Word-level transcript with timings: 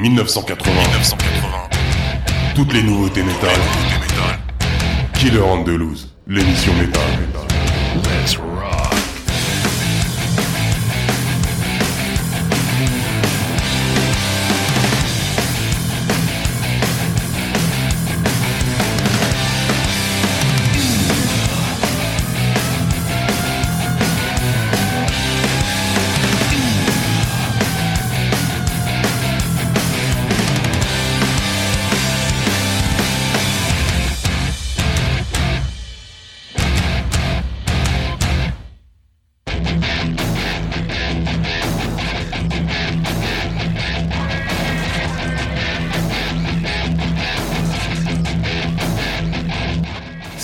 1980. 0.00 0.70
1980. 0.72 1.68
Toutes 2.54 2.72
les 2.72 2.82
nouveautés 2.82 3.22
métal. 3.22 3.56
Killer 5.14 5.40
Loose, 5.76 6.14
l'émission 6.26 6.72
métal. 6.74 7.57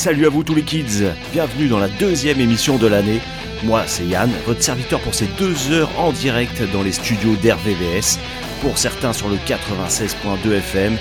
Salut 0.04 0.26
à 0.26 0.28
vous 0.28 0.44
tous 0.44 0.54
les 0.54 0.64
kids, 0.64 1.02
bienvenue 1.32 1.66
dans 1.66 1.78
la 1.78 1.88
deuxième 1.88 2.38
émission 2.38 2.76
de 2.76 2.86
l'année. 2.86 3.23
Moi 3.62 3.84
c'est 3.87 4.04
Yann, 4.04 4.30
votre 4.46 4.62
serviteur 4.62 5.01
pour 5.01 5.15
ces 5.15 5.24
deux 5.38 5.73
heures 5.73 5.88
en 5.98 6.12
direct 6.12 6.62
dans 6.74 6.82
les 6.82 6.92
studios 6.92 7.37
d'RVVS, 7.37 8.18
pour 8.60 8.76
certains 8.76 9.14
sur 9.14 9.30
le 9.30 9.37
96.2 9.37 10.59
FM 10.59 10.98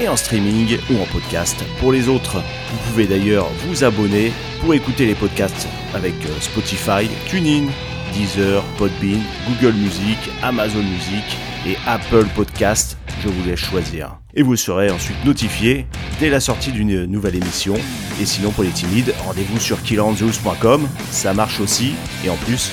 et 0.00 0.08
en 0.08 0.14
streaming 0.14 0.78
ou 0.88 1.02
en 1.02 1.06
podcast 1.06 1.64
pour 1.80 1.90
les 1.90 2.08
autres. 2.08 2.36
Vous 2.70 2.78
pouvez 2.90 3.08
d'ailleurs 3.08 3.48
vous 3.66 3.82
abonner 3.82 4.30
pour 4.60 4.72
écouter 4.72 5.06
les 5.06 5.16
podcasts 5.16 5.66
avec 5.92 6.14
euh, 6.24 6.40
Spotify, 6.40 7.10
TuneIn, 7.28 7.66
Deezer, 8.12 8.62
Podbean, 8.78 9.20
Google 9.48 9.74
Music, 9.74 10.18
Amazon 10.44 10.84
Music 10.84 11.24
et 11.66 11.76
Apple 11.88 12.26
Podcast. 12.36 12.96
Je 13.20 13.26
vous 13.26 13.48
laisse 13.48 13.58
choisir. 13.58 14.18
Et 14.32 14.42
vous 14.42 14.54
serez 14.54 14.92
ensuite 14.92 15.24
notifié 15.24 15.86
dès 16.18 16.30
la 16.30 16.40
sortie 16.40 16.72
d'une 16.72 17.04
nouvelle 17.06 17.36
émission. 17.36 17.74
Et 18.20 18.26
sinon 18.26 18.50
pour 18.50 18.64
les 18.64 18.70
timides, 18.70 19.14
rendez-vous 19.24 19.58
sur 19.60 19.82
killandzeus.com, 19.82 20.88
ça 21.10 21.34
marche 21.34 21.60
aussi. 21.60 21.94
Et 22.24 22.30
en 22.30 22.36
plus, 22.36 22.70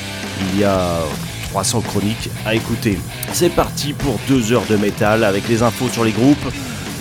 il 0.53 0.59
y 0.59 0.63
a 0.63 0.99
300 1.51 1.81
chroniques 1.81 2.29
à 2.45 2.55
écouter. 2.55 2.97
C'est 3.33 3.49
parti 3.49 3.93
pour 3.93 4.19
deux 4.27 4.53
heures 4.53 4.65
de 4.69 4.77
métal 4.77 5.23
avec 5.23 5.47
les 5.49 5.63
infos 5.63 5.89
sur 5.89 6.03
les 6.03 6.11
groupes. 6.11 6.51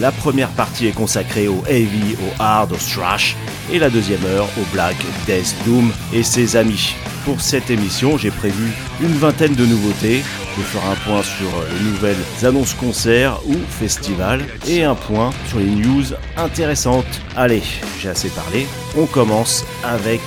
La 0.01 0.13
première 0.13 0.49
partie 0.49 0.87
est 0.87 0.93
consacrée 0.93 1.47
au 1.47 1.63
heavy, 1.69 2.15
au 2.15 2.43
hard, 2.43 2.73
au 2.73 2.77
thrash, 2.77 3.37
et 3.71 3.79
la 3.79 3.91
deuxième 3.91 4.25
heure 4.25 4.49
au 4.59 4.65
black, 4.73 4.97
death, 5.27 5.55
doom 5.67 5.93
et 6.13 6.23
ses 6.23 6.57
amis. 6.57 6.95
Pour 7.25 7.41
cette 7.41 7.71
émission, 7.71 8.17
j'ai 8.17 8.31
prévu 8.31 8.73
une 9.03 9.13
vingtaine 9.13 9.55
de 9.55 9.67
nouveautés. 9.67 10.23
Je 10.57 10.63
ferai 10.63 10.87
un 10.89 10.97
point 11.05 11.23
sur 11.23 11.51
les 11.71 11.85
nouvelles 11.85 12.17
annonces 12.45 12.75
concerts 12.75 13.41
ou 13.47 13.55
festivals 13.69 14.45
et 14.67 14.85
un 14.85 14.95
point 14.95 15.31
sur 15.49 15.59
les 15.59 15.67
news 15.67 16.05
intéressantes. 16.37 17.21
Allez, 17.37 17.63
j'ai 17.99 18.09
assez 18.09 18.29
parlé. 18.29 18.67
On 18.97 19.07
commence 19.07 19.65
avec 19.85 20.21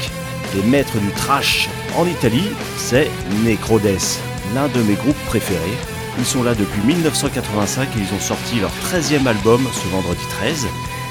les 0.55 0.61
maîtres 0.63 0.97
du 0.99 1.09
trash 1.11 1.69
en 1.97 2.05
Italie, 2.05 2.49
c'est 2.77 3.09
Necrodes, 3.43 3.97
l'un 4.53 4.67
de 4.67 4.81
mes 4.83 4.95
groupes 4.95 5.25
préférés. 5.25 5.77
Ils 6.19 6.25
sont 6.25 6.43
là 6.43 6.53
depuis 6.53 6.81
1985 6.85 7.89
et 7.95 7.99
ils 7.99 8.15
ont 8.15 8.19
sorti 8.19 8.59
leur 8.59 8.71
13e 8.91 9.25
album 9.25 9.65
ce 9.71 9.87
vendredi 9.89 10.23
13. 10.41 10.67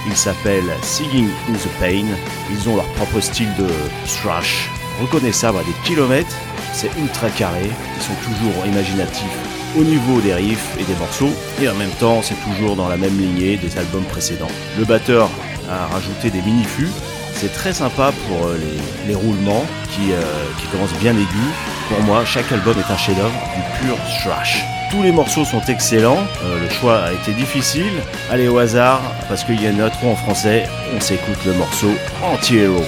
Il 0.06 0.16
s'appelle 0.16 0.64
Singing 0.82 1.28
in 1.48 1.54
the 1.54 1.68
Pain. 1.80 2.06
Ils 2.50 2.68
ont 2.68 2.76
leur 2.76 2.86
propre 2.92 3.20
style 3.20 3.52
de 3.58 3.66
thrash 4.06 4.68
reconnaissable 5.00 5.58
à 5.58 5.64
des 5.64 5.72
kilomètres, 5.84 6.36
c'est 6.72 6.90
ultra 6.98 7.28
carré, 7.30 7.70
ils 7.96 8.02
sont 8.02 8.14
toujours 8.24 8.66
imaginatifs 8.66 9.51
au 9.78 9.82
niveau 9.82 10.20
des 10.20 10.34
riffs 10.34 10.76
et 10.78 10.84
des 10.84 10.94
morceaux, 10.96 11.32
et 11.60 11.68
en 11.68 11.74
même 11.74 11.90
temps 12.00 12.20
c'est 12.22 12.36
toujours 12.44 12.76
dans 12.76 12.88
la 12.88 12.96
même 12.96 13.18
lignée 13.18 13.56
des 13.56 13.78
albums 13.78 14.04
précédents. 14.04 14.50
Le 14.78 14.84
batteur 14.84 15.28
a 15.70 15.86
rajouté 15.86 16.30
des 16.30 16.42
mini-fûts, 16.42 16.90
c'est 17.34 17.52
très 17.52 17.72
sympa 17.72 18.12
pour 18.28 18.46
euh, 18.46 18.58
les, 19.06 19.14
roulements 19.14 19.64
qui, 19.90 20.12
euh, 20.12 20.22
qui 20.60 20.66
commencent 20.68 20.98
bien 21.00 21.12
aigus. 21.12 21.52
Pour 21.88 22.00
moi, 22.02 22.24
chaque 22.24 22.50
album 22.52 22.76
est 22.78 22.92
un 22.92 22.96
chef-d'œuvre 22.96 23.32
du 23.56 23.86
pur 23.86 23.96
thrash. 24.22 24.64
Tous 24.90 25.02
les 25.02 25.10
morceaux 25.10 25.44
sont 25.44 25.62
excellents, 25.68 26.24
euh, 26.44 26.60
le 26.60 26.68
choix 26.68 27.02
a 27.04 27.12
été 27.12 27.32
difficile. 27.32 27.92
Allez 28.30 28.48
au 28.48 28.58
hasard, 28.58 29.00
parce 29.28 29.42
qu'il 29.42 29.60
y 29.60 29.68
en 29.68 29.80
a 29.80 29.90
trop 29.90 30.10
en 30.10 30.16
français, 30.16 30.68
on 30.94 31.00
s'écoute 31.00 31.38
le 31.46 31.54
morceau 31.54 31.90
Anti-Hero. 32.22 32.82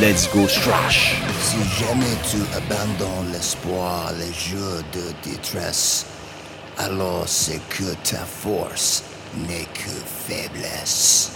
Let's 0.00 0.28
go 0.32 0.46
thrash. 0.46 1.20
Si 1.40 1.58
jamais 1.78 2.16
tu 2.28 2.38
abandonnes 2.56 3.32
l'espoir 3.32 4.12
les 4.18 4.32
jours 4.32 4.82
de 4.92 5.30
détresse, 5.30 6.06
alors 6.84 7.24
c'est 7.26 7.60
que 7.68 7.94
ta 8.08 8.24
force 8.24 9.04
n'est 9.48 9.66
que 9.74 9.90
faiblesse. 10.26 11.30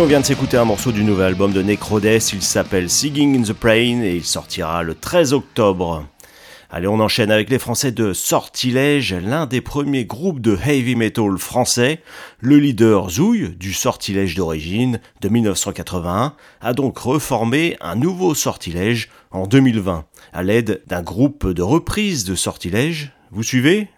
On 0.00 0.06
vient 0.06 0.20
de 0.20 0.24
s'écouter 0.24 0.56
un 0.56 0.64
morceau 0.64 0.92
du 0.92 1.04
nouvel 1.04 1.26
album 1.26 1.52
de 1.52 1.60
Necrodes, 1.60 2.04
il 2.04 2.40
s'appelle 2.40 2.88
Singing 2.88 3.38
in 3.38 3.42
the 3.42 3.52
Plain 3.52 4.00
et 4.02 4.16
il 4.16 4.24
sortira 4.24 4.82
le 4.82 4.94
13 4.94 5.34
octobre. 5.34 6.06
Allez, 6.70 6.86
on 6.86 7.00
enchaîne 7.00 7.30
avec 7.30 7.50
les 7.50 7.58
Français 7.58 7.92
de 7.92 8.14
Sortilège, 8.14 9.12
l'un 9.12 9.44
des 9.44 9.60
premiers 9.60 10.06
groupes 10.06 10.40
de 10.40 10.56
heavy 10.56 10.96
metal 10.96 11.36
français. 11.36 12.00
Le 12.38 12.56
leader 12.56 13.10
Zouille, 13.10 13.50
du 13.50 13.74
Sortilège 13.74 14.36
d'origine, 14.36 15.00
de 15.20 15.28
1981, 15.28 16.34
a 16.62 16.72
donc 16.72 16.96
reformé 16.96 17.76
un 17.82 17.96
nouveau 17.96 18.34
Sortilège 18.34 19.10
en 19.30 19.46
2020, 19.46 20.06
à 20.32 20.42
l'aide 20.42 20.82
d'un 20.86 21.02
groupe 21.02 21.46
de 21.46 21.62
reprise 21.62 22.24
de 22.24 22.34
Sortilège. 22.34 23.12
Vous 23.32 23.42
suivez? 23.42 23.88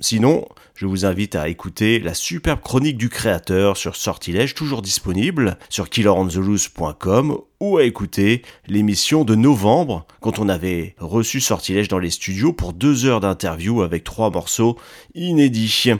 Sinon, 0.00 0.44
je 0.82 0.88
vous 0.88 1.04
invite 1.04 1.36
à 1.36 1.48
écouter 1.48 2.00
la 2.00 2.12
superbe 2.12 2.58
chronique 2.60 2.96
du 2.96 3.08
créateur 3.08 3.76
sur 3.76 3.94
Sortilège, 3.94 4.56
toujours 4.56 4.82
disponible 4.82 5.56
sur 5.68 5.88
killerontheloose.com 5.88 7.38
ou 7.60 7.78
à 7.78 7.84
écouter 7.84 8.42
l'émission 8.66 9.22
de 9.22 9.36
novembre 9.36 10.04
quand 10.20 10.40
on 10.40 10.48
avait 10.48 10.96
reçu 10.98 11.40
Sortilège 11.40 11.86
dans 11.86 12.00
les 12.00 12.10
studios 12.10 12.52
pour 12.52 12.72
deux 12.72 13.04
heures 13.06 13.20
d'interview 13.20 13.82
avec 13.82 14.02
trois 14.02 14.30
morceaux 14.30 14.76
inédits. 15.14 15.92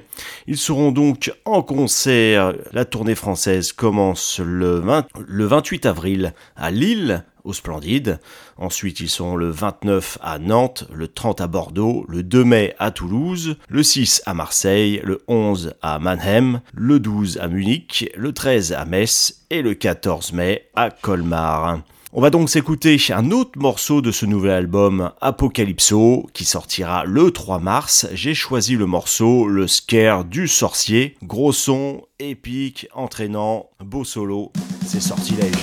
Ils 0.48 0.58
seront 0.58 0.90
donc 0.90 1.32
en 1.44 1.62
concert. 1.62 2.52
La 2.72 2.84
tournée 2.84 3.14
française 3.14 3.70
commence 3.70 4.40
le 4.40 4.80
28 5.46 5.86
avril 5.86 6.34
à 6.56 6.72
Lille 6.72 7.24
au 7.44 7.52
Splendide. 7.52 8.20
Ensuite, 8.56 9.00
ils 9.00 9.08
sont 9.08 9.36
le 9.36 9.50
29 9.50 10.18
à 10.20 10.38
Nantes, 10.38 10.84
le 10.92 11.08
30 11.08 11.40
à 11.40 11.46
Bordeaux, 11.46 12.04
le 12.08 12.22
2 12.22 12.44
mai 12.44 12.74
à 12.78 12.90
Toulouse, 12.90 13.56
le 13.68 13.82
6 13.82 14.22
à 14.26 14.34
Marseille, 14.34 15.00
le 15.04 15.22
11 15.28 15.74
à 15.82 15.98
Mannheim, 15.98 16.60
le 16.74 17.00
12 17.00 17.38
à 17.38 17.48
Munich, 17.48 18.10
le 18.16 18.32
13 18.32 18.72
à 18.72 18.84
Metz 18.84 19.44
et 19.50 19.62
le 19.62 19.74
14 19.74 20.32
mai 20.32 20.68
à 20.74 20.90
Colmar. 20.90 21.82
On 22.14 22.20
va 22.20 22.28
donc 22.28 22.50
s'écouter 22.50 22.98
un 23.08 23.30
autre 23.30 23.58
morceau 23.58 24.02
de 24.02 24.10
ce 24.10 24.26
nouvel 24.26 24.50
album 24.50 25.12
Apocalypso 25.22 26.28
qui 26.34 26.44
sortira 26.44 27.04
le 27.06 27.30
3 27.30 27.58
mars. 27.58 28.06
J'ai 28.12 28.34
choisi 28.34 28.76
le 28.76 28.84
morceau 28.84 29.48
Le 29.48 29.66
Scare 29.66 30.26
du 30.26 30.46
Sorcier. 30.46 31.16
Gros 31.22 31.52
son, 31.52 32.02
épique, 32.18 32.86
entraînant, 32.92 33.70
beau 33.82 34.04
solo, 34.04 34.52
c'est 34.84 35.00
sortilège. 35.00 35.54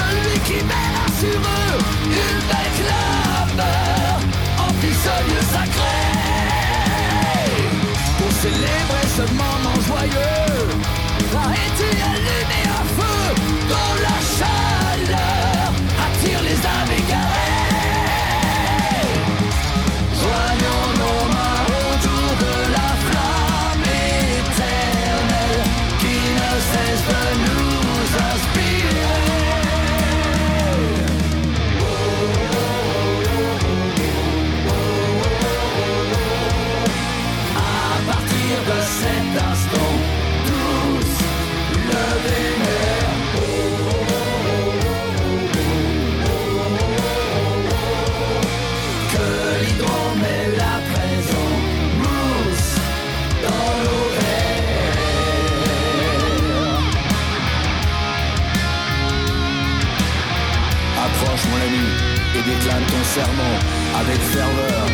Celui 0.00 0.38
qui 0.46 0.58
mène 0.64 1.00
sur 1.20 1.40
eux 1.56 1.78
Une 2.06 2.42
réclame 2.54 3.62
En 4.58 4.72
pissonnieux 4.80 5.46
sacré. 5.52 5.98
Pour 8.18 8.32
célébrer 8.32 9.06
ce 9.16 9.24
moment 9.32 9.78
joyeux 9.86 10.68
La 11.34 11.44
étienne 11.66 12.02
allumé 12.14 12.60
à 12.66 12.82
feu 12.96 13.20
déclame 62.50 62.84
ton 62.86 63.04
serment 63.04 63.56
avec 64.00 64.20
ferveur. 64.20 64.86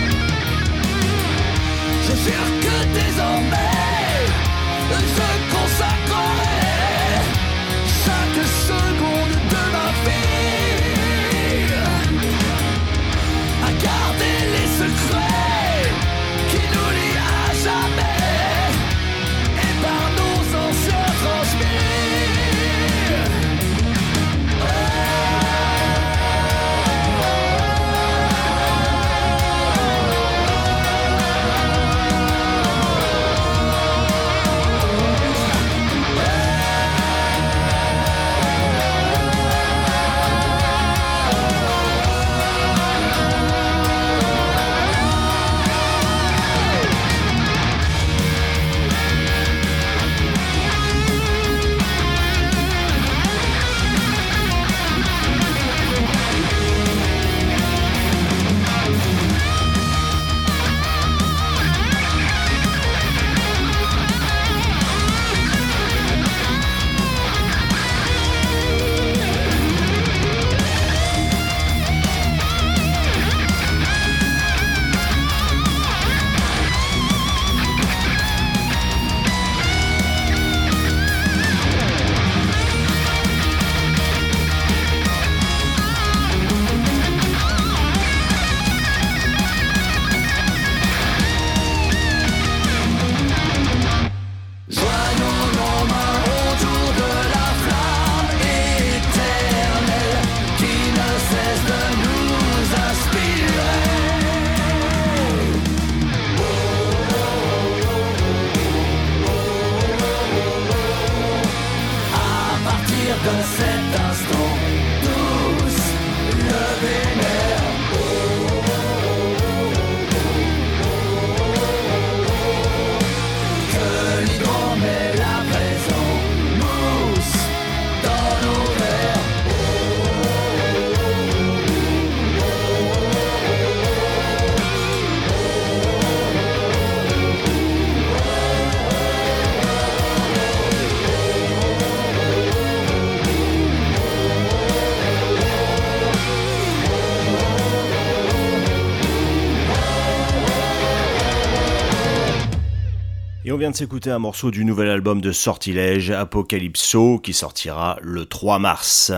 On 153.53 153.59
vient 153.59 153.71
de 153.71 153.77
s'écouter 153.77 154.11
un 154.11 154.19
morceau 154.19 154.51
du 154.51 154.65
nouvel 154.65 154.89
album 154.89 155.21
de 155.21 155.31
Sortilège, 155.31 156.11
Apocalypso, 156.11 157.19
qui 157.19 157.33
sortira 157.33 157.97
le 158.03 158.27
3 158.27 158.59
mars. 158.59 159.13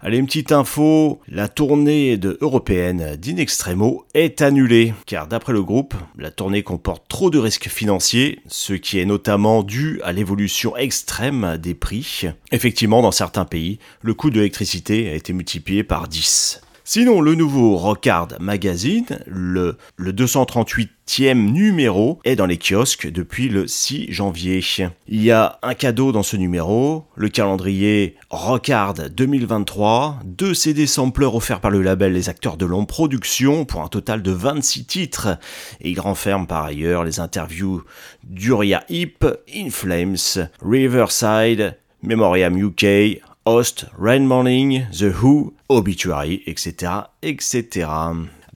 Allez, 0.00 0.18
une 0.18 0.26
petite 0.26 0.52
info, 0.52 1.20
la 1.28 1.48
tournée 1.48 2.16
de 2.16 2.38
européenne 2.40 3.16
d'In 3.16 3.36
Extremo 3.36 4.04
est 4.14 4.42
annulée, 4.42 4.94
car 5.06 5.28
d'après 5.28 5.52
le 5.52 5.62
groupe, 5.62 5.94
la 6.16 6.30
tournée 6.30 6.62
comporte 6.62 7.04
trop 7.08 7.30
de 7.30 7.38
risques 7.38 7.68
financiers, 7.68 8.40
ce 8.48 8.72
qui 8.72 8.98
est 8.98 9.04
notamment 9.04 9.62
dû 9.62 10.00
à 10.02 10.12
l'évolution 10.12 10.76
extrême 10.76 11.56
des 11.56 11.74
prix. 11.74 12.26
Effectivement, 12.50 13.02
dans 13.02 13.12
certains 13.12 13.44
pays, 13.44 13.78
le 14.02 14.14
coût 14.14 14.30
de 14.30 14.36
l'électricité 14.36 15.08
a 15.08 15.14
été 15.14 15.32
multiplié 15.32 15.84
par 15.84 16.08
10. 16.08 16.62
Sinon, 16.90 17.20
le 17.20 17.34
nouveau 17.34 17.76
Rockard 17.76 18.28
Magazine, 18.40 19.04
le, 19.26 19.76
le 19.96 20.10
238e 20.10 21.34
numéro, 21.34 22.18
est 22.24 22.34
dans 22.34 22.46
les 22.46 22.56
kiosques 22.56 23.06
depuis 23.06 23.50
le 23.50 23.66
6 23.66 24.10
janvier. 24.10 24.64
Il 25.06 25.22
y 25.22 25.30
a 25.30 25.58
un 25.62 25.74
cadeau 25.74 26.12
dans 26.12 26.22
ce 26.22 26.38
numéro, 26.38 27.04
le 27.14 27.28
calendrier 27.28 28.16
Rockard 28.30 28.94
2023, 29.10 30.20
deux 30.24 30.54
CD 30.54 30.86
sampleurs 30.86 31.34
offerts 31.34 31.60
par 31.60 31.70
le 31.70 31.82
label 31.82 32.14
Les 32.14 32.30
Acteurs 32.30 32.56
de 32.56 32.64
l'Ombre 32.64 32.86
Production 32.86 33.66
pour 33.66 33.82
un 33.82 33.88
total 33.88 34.22
de 34.22 34.30
26 34.30 34.86
titres. 34.86 35.36
Il 35.82 36.00
renferme 36.00 36.46
par 36.46 36.64
ailleurs 36.64 37.04
les 37.04 37.20
interviews 37.20 37.82
d'Uria 38.24 38.82
Heep, 38.88 39.26
In 39.54 39.68
Flames, 39.68 40.48
Riverside, 40.62 41.76
Memoriam 42.02 42.56
UK, 42.56 43.20
Host, 43.50 43.86
Rain 43.98 44.20
Morning, 44.20 44.84
The 44.92 45.06
Who, 45.22 45.54
Obituary, 45.70 46.42
etc., 46.46 46.92
etc. 47.22 47.88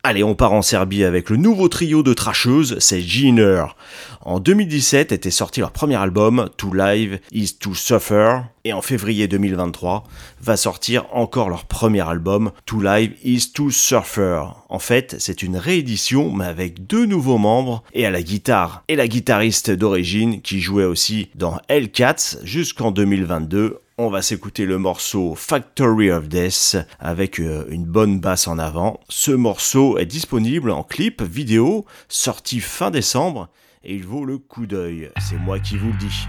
Allez, 0.02 0.22
on 0.22 0.34
part 0.34 0.52
en 0.52 0.60
Serbie 0.60 1.02
avec 1.04 1.30
le 1.30 1.38
nouveau 1.38 1.68
trio 1.68 2.02
de 2.02 2.12
trasheuses, 2.12 2.78
c'est 2.78 3.00
Giner. 3.00 3.64
En 4.20 4.38
2017 4.38 5.12
était 5.12 5.30
sorti 5.30 5.60
leur 5.60 5.70
premier 5.70 5.94
album, 5.94 6.50
To 6.58 6.74
Live 6.74 7.20
Is 7.32 7.56
To 7.58 7.72
Suffer, 7.72 8.40
et 8.64 8.74
en 8.74 8.82
février 8.82 9.28
2023 9.28 10.04
va 10.42 10.56
sortir 10.58 11.06
encore 11.12 11.48
leur 11.48 11.64
premier 11.64 12.06
album, 12.06 12.52
To 12.66 12.82
Live 12.82 13.14
Is 13.24 13.52
To 13.54 13.70
Surfer. 13.70 14.42
En 14.68 14.78
fait, 14.78 15.16
c'est 15.18 15.42
une 15.42 15.56
réédition, 15.56 16.30
mais 16.32 16.44
avec 16.44 16.86
deux 16.86 17.06
nouveaux 17.06 17.38
membres, 17.38 17.82
et 17.94 18.04
à 18.04 18.10
la 18.10 18.22
guitare, 18.22 18.84
et 18.88 18.96
la 18.96 19.08
guitariste 19.08 19.70
d'origine 19.70 20.42
qui 20.42 20.60
jouait 20.60 20.84
aussi 20.84 21.30
dans 21.34 21.58
Hellcats 21.68 22.36
jusqu'en 22.42 22.90
2022 22.90 23.78
on 24.02 24.10
va 24.10 24.22
s'écouter 24.22 24.66
le 24.66 24.78
morceau 24.78 25.36
Factory 25.36 26.10
of 26.10 26.28
Death 26.28 26.76
avec 26.98 27.38
euh, 27.38 27.64
une 27.68 27.84
bonne 27.84 28.18
basse 28.18 28.48
en 28.48 28.58
avant. 28.58 28.98
Ce 29.08 29.30
morceau 29.30 29.96
est 29.96 30.06
disponible 30.06 30.72
en 30.72 30.82
clip 30.82 31.22
vidéo 31.22 31.86
sorti 32.08 32.58
fin 32.58 32.90
décembre 32.90 33.48
et 33.84 33.94
il 33.94 34.04
vaut 34.04 34.24
le 34.24 34.38
coup 34.38 34.66
d'œil. 34.66 35.10
C'est 35.20 35.38
moi 35.38 35.60
qui 35.60 35.76
vous 35.76 35.92
le 35.92 35.98
dis. 35.98 36.26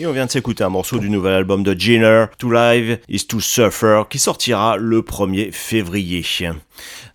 Et 0.00 0.06
on 0.06 0.12
vient 0.12 0.24
de 0.24 0.30
s'écouter 0.30 0.64
un 0.64 0.70
morceau 0.70 0.98
du 0.98 1.10
nouvel 1.10 1.34
album 1.34 1.62
de 1.62 1.78
Jenner, 1.78 2.24
To 2.38 2.50
Live 2.50 3.00
is 3.10 3.26
to 3.26 3.38
Surfer, 3.38 4.04
qui 4.08 4.18
sortira 4.18 4.78
le 4.78 5.02
1er 5.02 5.52
février. 5.52 6.24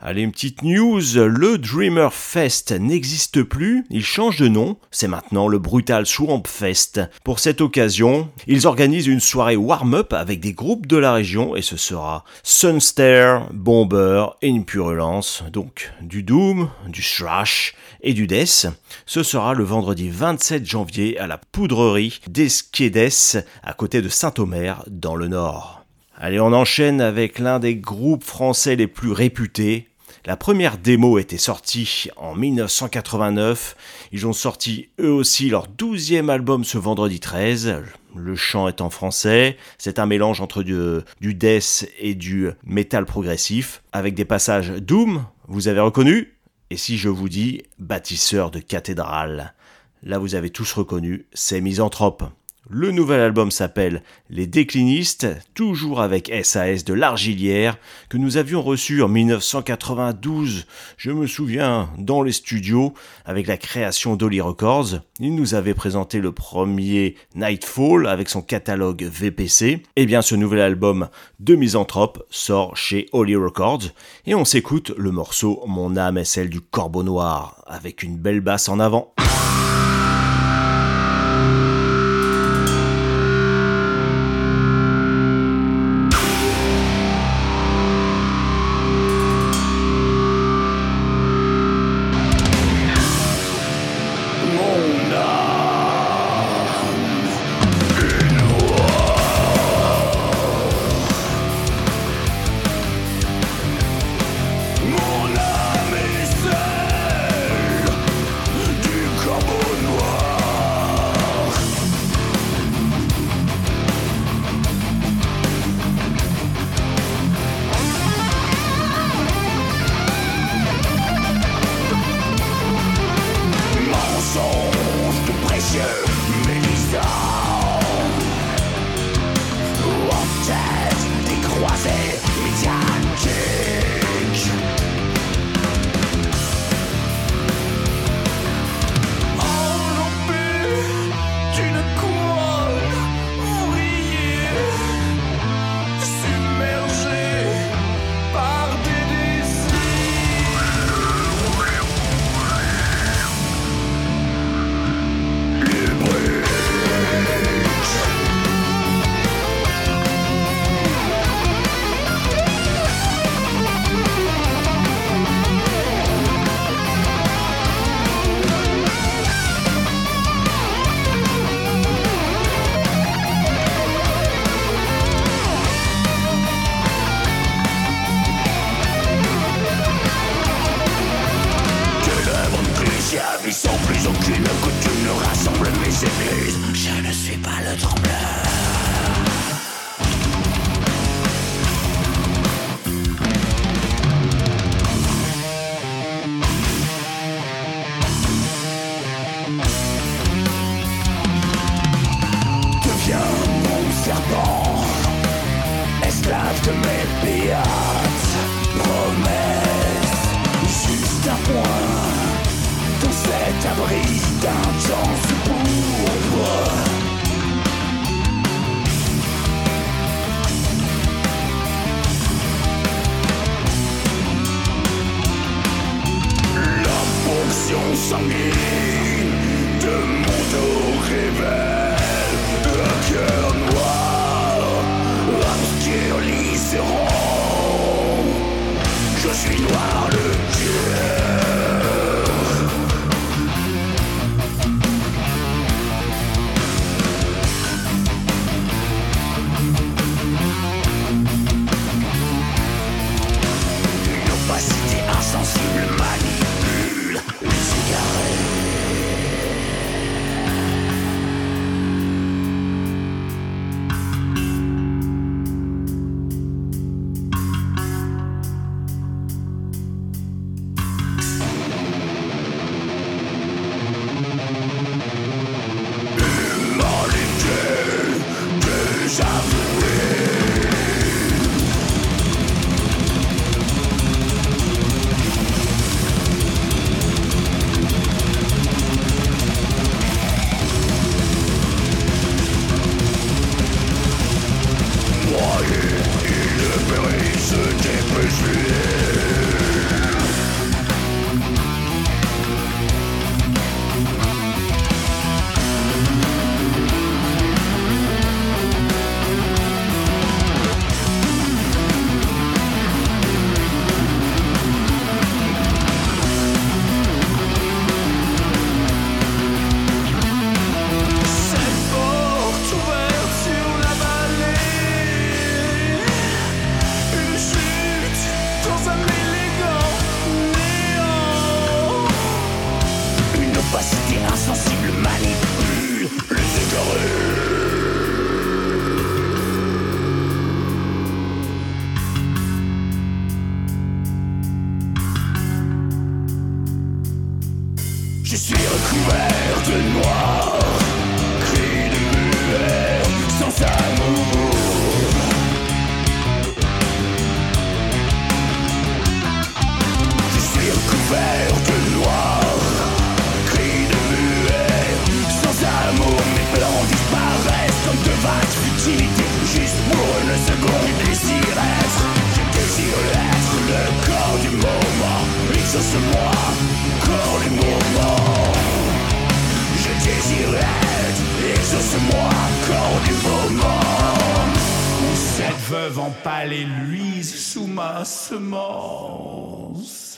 Allez, 0.07 0.21
une 0.21 0.31
petite 0.31 0.61
news, 0.61 1.01
le 1.15 1.57
Dreamer 1.57 2.13
Fest 2.13 2.71
n'existe 2.71 3.41
plus, 3.41 3.87
il 3.89 4.05
change 4.05 4.37
de 4.37 4.47
nom, 4.47 4.77
c'est 4.91 5.07
maintenant 5.07 5.47
le 5.47 5.57
Brutal 5.57 6.05
Swamp 6.05 6.43
Fest. 6.45 7.01
Pour 7.23 7.39
cette 7.39 7.59
occasion, 7.59 8.29
ils 8.45 8.67
organisent 8.67 9.07
une 9.07 9.19
soirée 9.19 9.55
warm-up 9.55 10.13
avec 10.13 10.41
des 10.41 10.53
groupes 10.53 10.85
de 10.85 10.97
la 10.97 11.11
région 11.11 11.55
et 11.55 11.63
ce 11.63 11.75
sera 11.75 12.23
Sunstare, 12.43 13.51
Bomber 13.51 14.27
et 14.43 14.47
une 14.49 14.65
purulence, 14.65 15.41
donc 15.51 15.91
du 16.01 16.21
Doom, 16.21 16.69
du 16.87 17.01
Thrash 17.01 17.73
et 18.01 18.13
du 18.13 18.27
Death. 18.27 18.67
Ce 19.07 19.23
sera 19.23 19.55
le 19.55 19.63
vendredi 19.63 20.11
27 20.11 20.67
janvier 20.67 21.17
à 21.17 21.25
la 21.25 21.39
poudrerie 21.39 22.19
d'Esquedes 22.27 23.43
à 23.63 23.73
côté 23.73 24.03
de 24.03 24.09
Saint-Omer 24.09 24.83
dans 24.85 25.15
le 25.15 25.29
nord. 25.29 25.83
Allez, 26.17 26.39
on 26.39 26.53
enchaîne 26.53 27.01
avec 27.01 27.39
l'un 27.39 27.59
des 27.59 27.75
groupes 27.75 28.23
français 28.23 28.77
les 28.77 28.87
plus 28.87 29.11
réputés, 29.11 29.89
la 30.25 30.35
première 30.35 30.79
démo 30.79 31.19
était 31.19 31.38
sortie 31.38 32.09
en 32.17 32.33
1989. 32.33 33.75
Ils 34.11 34.25
ont 34.25 34.33
sorti 34.33 34.89
eux 34.99 35.11
aussi 35.11 35.49
leur 35.49 35.67
douzième 35.67 36.31
album 36.31 36.63
ce 36.63 36.79
vendredi 36.79 37.19
13. 37.19 37.75
Le 38.15 38.35
chant 38.35 38.67
est 38.67 38.81
en 38.81 38.89
français. 38.89 39.55
C'est 39.77 39.99
un 39.99 40.07
mélange 40.07 40.41
entre 40.41 40.63
du, 40.63 41.35
death 41.35 41.88
et 41.99 42.15
du 42.15 42.49
metal 42.63 43.05
progressif, 43.05 43.83
avec 43.91 44.15
des 44.15 44.25
passages 44.25 44.71
doom, 44.71 45.25
vous 45.47 45.67
avez 45.67 45.81
reconnu 45.81 46.33
Et 46.71 46.77
si 46.77 46.97
je 46.97 47.09
vous 47.09 47.29
dis 47.29 47.61
bâtisseur 47.77 48.49
de 48.49 48.59
cathédrale 48.59 49.53
Là, 50.01 50.17
vous 50.17 50.33
avez 50.33 50.49
tous 50.49 50.73
reconnu, 50.73 51.27
c'est 51.33 51.61
Misanthrope. 51.61 52.23
Le 52.67 52.89
nouvel 52.89 53.19
album 53.19 53.51
s'appelle 53.51 54.01
Les 54.32 54.47
Déclinistes, 54.47 55.28
toujours 55.54 56.01
avec 56.01 56.32
SAS 56.43 56.84
de 56.84 56.95
l'Argilière, 56.95 57.78
que 58.10 58.17
nous 58.17 58.38
avions 58.38 58.63
reçu 58.63 59.04
en 59.04 59.08
1992, 59.08 60.65
je 60.97 61.12
me 61.12 61.28
souviens, 61.28 61.91
dans 61.99 62.23
les 62.23 62.32
studios, 62.32 62.95
avec 63.23 63.45
la 63.45 63.58
création 63.58 64.15
d'Oli 64.15 64.41
Records. 64.41 65.01
Il 65.19 65.36
nous 65.36 65.54
avait 65.54 65.75
présenté 65.75 66.19
le 66.19 66.32
premier 66.32 67.15
Nightfall 67.36 68.08
avec 68.08 68.30
son 68.30 68.41
catalogue 68.41 69.04
VPC. 69.04 69.65
Et 69.67 69.84
eh 69.97 70.06
bien 70.08 70.23
ce 70.23 70.34
nouvel 70.34 70.62
album 70.62 71.10
de 71.39 71.54
Misanthrope 71.54 72.25
sort 72.32 72.75
chez 72.75 73.06
Oli 73.12 73.36
Records, 73.36 73.91
et 74.25 74.34
on 74.34 74.43
s'écoute 74.43 74.91
le 74.97 75.12
morceau 75.12 75.62
Mon 75.67 75.95
âme 75.97 76.17
est 76.17 76.25
celle 76.25 76.49
du 76.49 76.62
corbeau 76.62 77.04
noir, 77.04 77.63
avec 77.67 78.01
une 78.01 78.17
belle 78.17 78.41
basse 78.41 78.69
en 78.69 78.80
avant. 78.80 79.13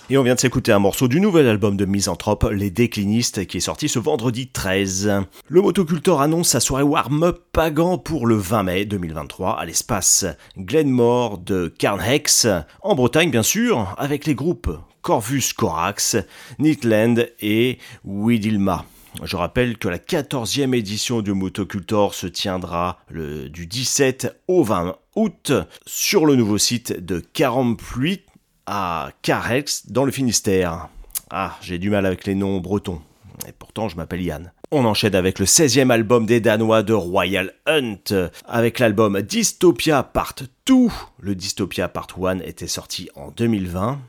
Et 0.10 0.18
on 0.18 0.24
vient 0.24 0.36
de 0.36 0.40
s'écouter 0.40 0.72
un 0.72 0.80
morceau 0.80 1.08
du 1.10 1.20
nouvel 1.20 1.48
album 1.48 1.76
de 1.76 1.84
Misanthrope, 1.84 2.48
Les 2.52 2.72
Déclinistes, 2.72 3.46
qui 3.46 3.58
est 3.58 3.60
sorti 3.60 3.90
ce 3.90 4.00
vendredi 4.00 4.48
13. 4.48 5.24
Le 5.48 5.62
motocultor 5.62 6.22
annonce 6.22 6.48
sa 6.48 6.62
soirée 6.62 6.84
warm-up 6.84 7.44
Pagan 7.52 7.98
pour 7.98 8.26
le 8.26 8.36
20 8.36 8.64
mai 8.64 8.86
2023 8.86 9.60
à 9.60 9.66
l'espace 9.66 10.26
Glenmore 10.58 11.40
de 11.40 11.68
Carnhex, 11.68 12.48
en 12.82 12.96
Bretagne 12.96 13.32
bien 13.32 13.44
sûr, 13.44 13.94
avec 13.98 14.26
les 14.26 14.36
groupes 14.36 14.72
Corvus 15.02 15.54
Corax, 15.56 16.16
Nitland 16.58 17.30
et 17.42 17.78
Widilma. 18.06 18.86
Je 19.24 19.36
rappelle 19.36 19.78
que 19.78 19.88
la 19.88 19.98
14e 19.98 20.76
édition 20.76 21.22
du 21.22 21.34
Motocultor 21.34 22.14
se 22.14 22.28
tiendra 22.28 23.00
du 23.12 23.66
17 23.66 24.42
au 24.48 24.64
20 24.64 24.96
août 25.16 25.52
sur 25.86 26.26
le 26.26 26.36
nouveau 26.36 26.58
site 26.58 27.04
de 27.04 27.20
Carampuit 27.20 28.24
à 28.66 29.12
Carex 29.22 29.88
dans 29.90 30.06
le 30.06 30.12
Finistère. 30.12 30.90
Ah, 31.30 31.58
j'ai 31.62 31.78
du 31.78 31.90
mal 31.90 32.06
avec 32.06 32.26
les 32.26 32.36
noms 32.36 32.60
bretons. 32.60 33.02
Et 33.48 33.52
pourtant, 33.52 33.88
je 33.90 33.96
m'appelle 33.96 34.22
Yann. 34.22 34.52
On 34.72 34.84
enchaîne 34.84 35.16
avec 35.16 35.40
le 35.40 35.46
16e 35.46 35.92
album 35.92 36.26
des 36.26 36.42
Danois 36.42 36.84
de 36.84 36.94
Royal 36.94 37.54
Hunt, 37.66 38.30
avec 38.46 38.80
l'album 38.80 39.22
Dystopia 39.22 40.04
Part 40.04 40.36
2. 40.66 40.74
Le 41.20 41.36
Dystopia 41.36 41.88
Part 41.88 42.08
1 42.22 42.40
était 42.40 42.68
sorti 42.68 43.10
en 43.16 43.32
2020. 43.32 44.00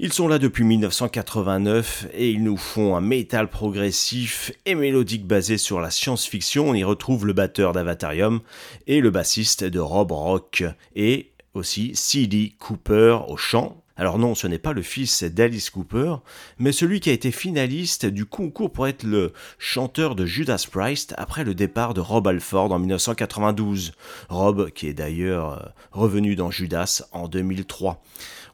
Ils 0.00 0.12
sont 0.12 0.28
là 0.28 0.38
depuis 0.38 0.62
1989 0.62 2.06
et 2.14 2.30
ils 2.30 2.44
nous 2.44 2.56
font 2.56 2.94
un 2.94 3.00
métal 3.00 3.50
progressif 3.50 4.52
et 4.64 4.76
mélodique 4.76 5.26
basé 5.26 5.58
sur 5.58 5.80
la 5.80 5.90
science-fiction. 5.90 6.68
On 6.68 6.74
y 6.74 6.84
retrouve 6.84 7.26
le 7.26 7.32
batteur 7.32 7.72
d'Avatarium 7.72 8.38
et 8.86 9.00
le 9.00 9.10
bassiste 9.10 9.64
de 9.64 9.80
Rob 9.80 10.12
Rock 10.12 10.62
et 10.94 11.32
aussi 11.54 11.96
C.D. 11.96 12.52
Cooper 12.60 13.18
au 13.26 13.36
chant. 13.36 13.82
Alors 13.96 14.20
non, 14.20 14.36
ce 14.36 14.46
n'est 14.46 14.60
pas 14.60 14.72
le 14.72 14.82
fils 14.82 15.24
d'Alice 15.24 15.70
Cooper, 15.70 16.14
mais 16.60 16.70
celui 16.70 17.00
qui 17.00 17.10
a 17.10 17.12
été 17.12 17.32
finaliste 17.32 18.06
du 18.06 18.24
concours 18.24 18.70
pour 18.70 18.86
être 18.86 19.02
le 19.02 19.32
chanteur 19.58 20.14
de 20.14 20.24
Judas 20.24 20.64
Priest 20.70 21.12
après 21.18 21.42
le 21.42 21.56
départ 21.56 21.94
de 21.94 22.00
Rob 22.00 22.28
Alford 22.28 22.70
en 22.70 22.78
1992. 22.78 23.94
Rob 24.28 24.70
qui 24.70 24.86
est 24.86 24.94
d'ailleurs 24.94 25.54
euh, 25.54 25.68
revenu 25.90 26.36
dans 26.36 26.52
Judas 26.52 27.02
en 27.10 27.26
2003. 27.26 28.00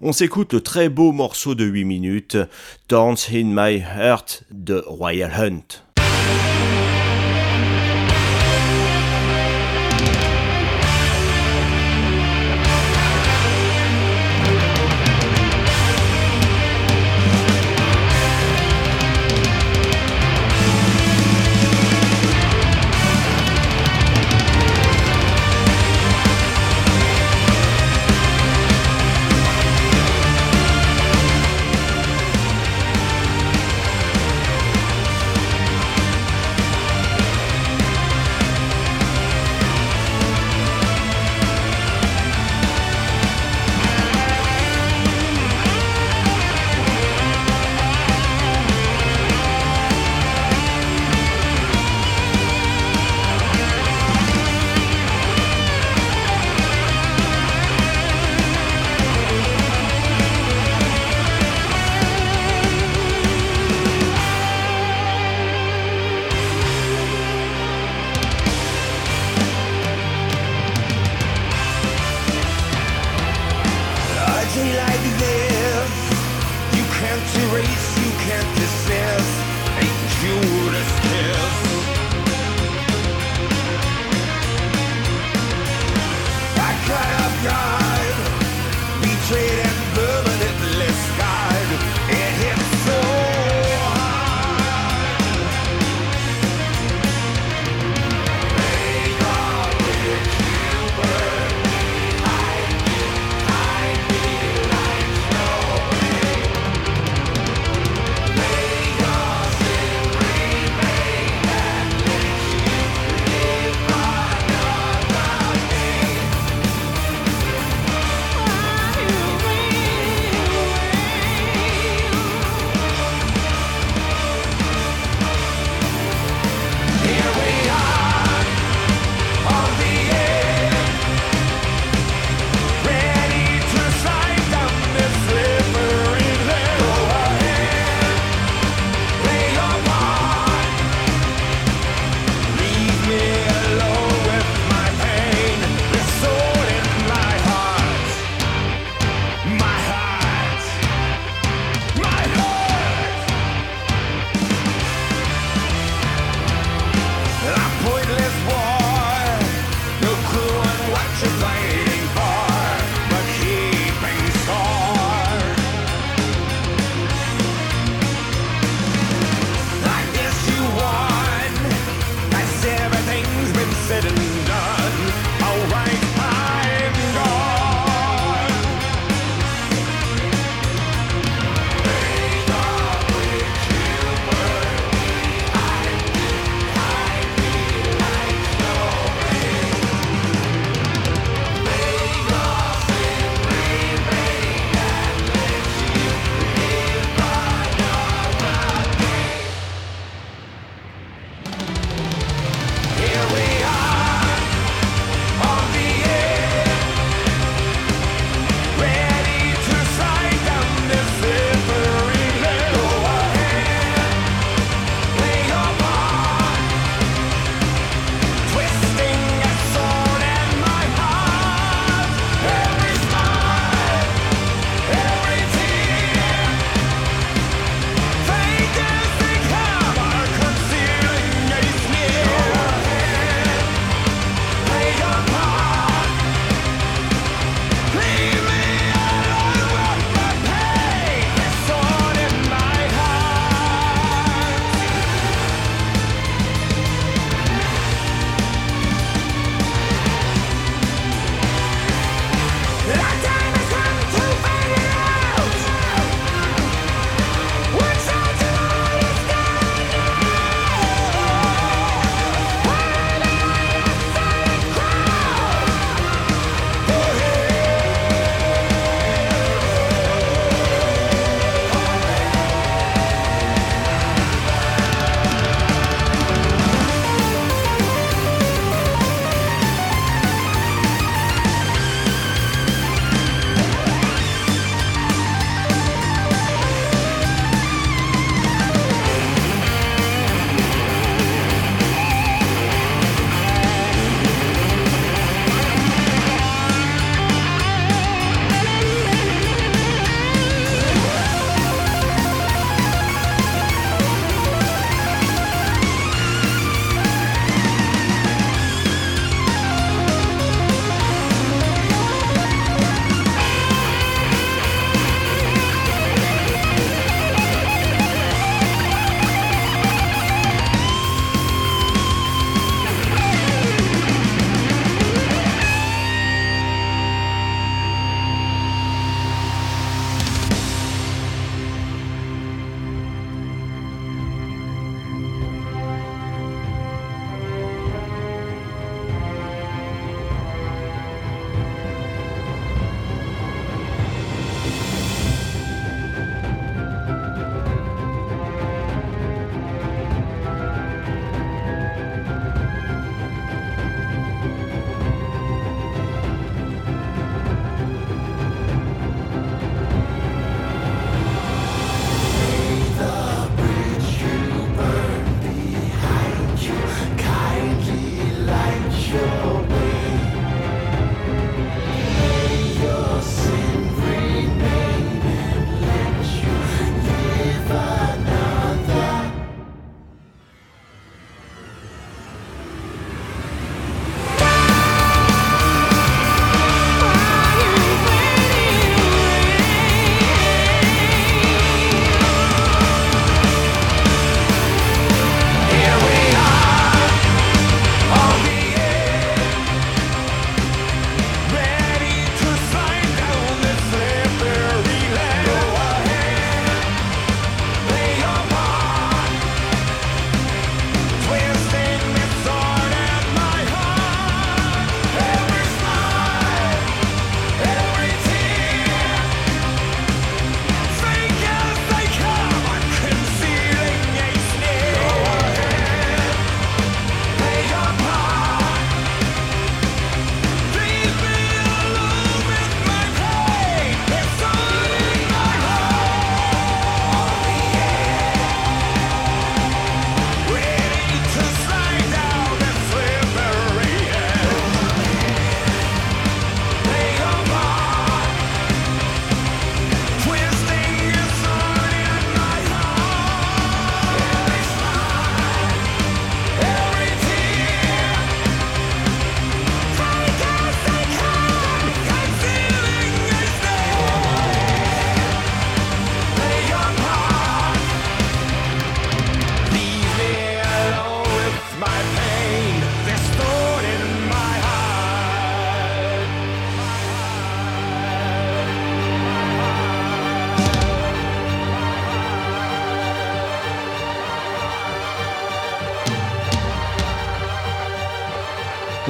On 0.00 0.12
s'écoute 0.12 0.52
le 0.52 0.61
très 0.61 0.88
beau 0.88 1.12
morceau 1.12 1.54
de 1.54 1.64
8 1.64 1.85
minutes, 1.85 2.37
Thorns 2.88 3.16
in 3.33 3.44
My 3.44 3.78
Heart 3.78 4.44
de 4.50 4.83
Royal 4.87 5.33
Hunt. 5.33 5.93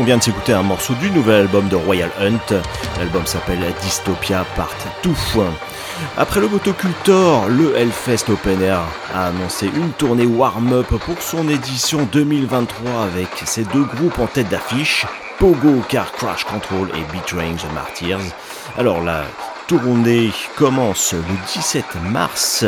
On 0.05 0.07
vient 0.07 0.19
de 0.19 0.23
s'écouter 0.23 0.53
un 0.53 0.63
morceau 0.63 0.93
du 1.01 1.11
nouvel 1.11 1.41
album 1.41 1.67
de 1.69 1.77
Royal 1.77 2.11
Hunt. 2.21 2.61
L'album 2.99 3.25
s'appelle 3.25 3.65
Dystopia 3.81 4.45
Part 4.55 4.75
2. 5.03 5.11
Après 6.19 6.41
le 6.41 6.49
Motocultor, 6.49 7.49
le 7.49 7.75
Hellfest 7.75 8.29
Open 8.29 8.61
Air 8.61 8.83
a 9.15 9.29
annoncé 9.29 9.65
une 9.65 9.93
tournée 9.93 10.27
warm-up 10.27 10.89
pour 10.89 11.23
son 11.23 11.49
édition 11.49 12.07
2023 12.13 13.03
avec 13.03 13.31
ses 13.47 13.65
deux 13.65 13.85
groupes 13.85 14.19
en 14.19 14.27
tête 14.27 14.51
d'affiche, 14.51 15.07
Pogo 15.39 15.81
Car 15.89 16.13
Crash 16.13 16.45
Control 16.45 16.91
et 16.95 17.17
Betraying 17.17 17.57
the 17.57 17.73
Martyrs. 17.73 18.21
Alors 18.77 19.01
la 19.01 19.25
tournée 19.67 20.33
commence 20.55 21.15
le 21.15 21.35
17 21.55 21.87
mars 22.11 22.67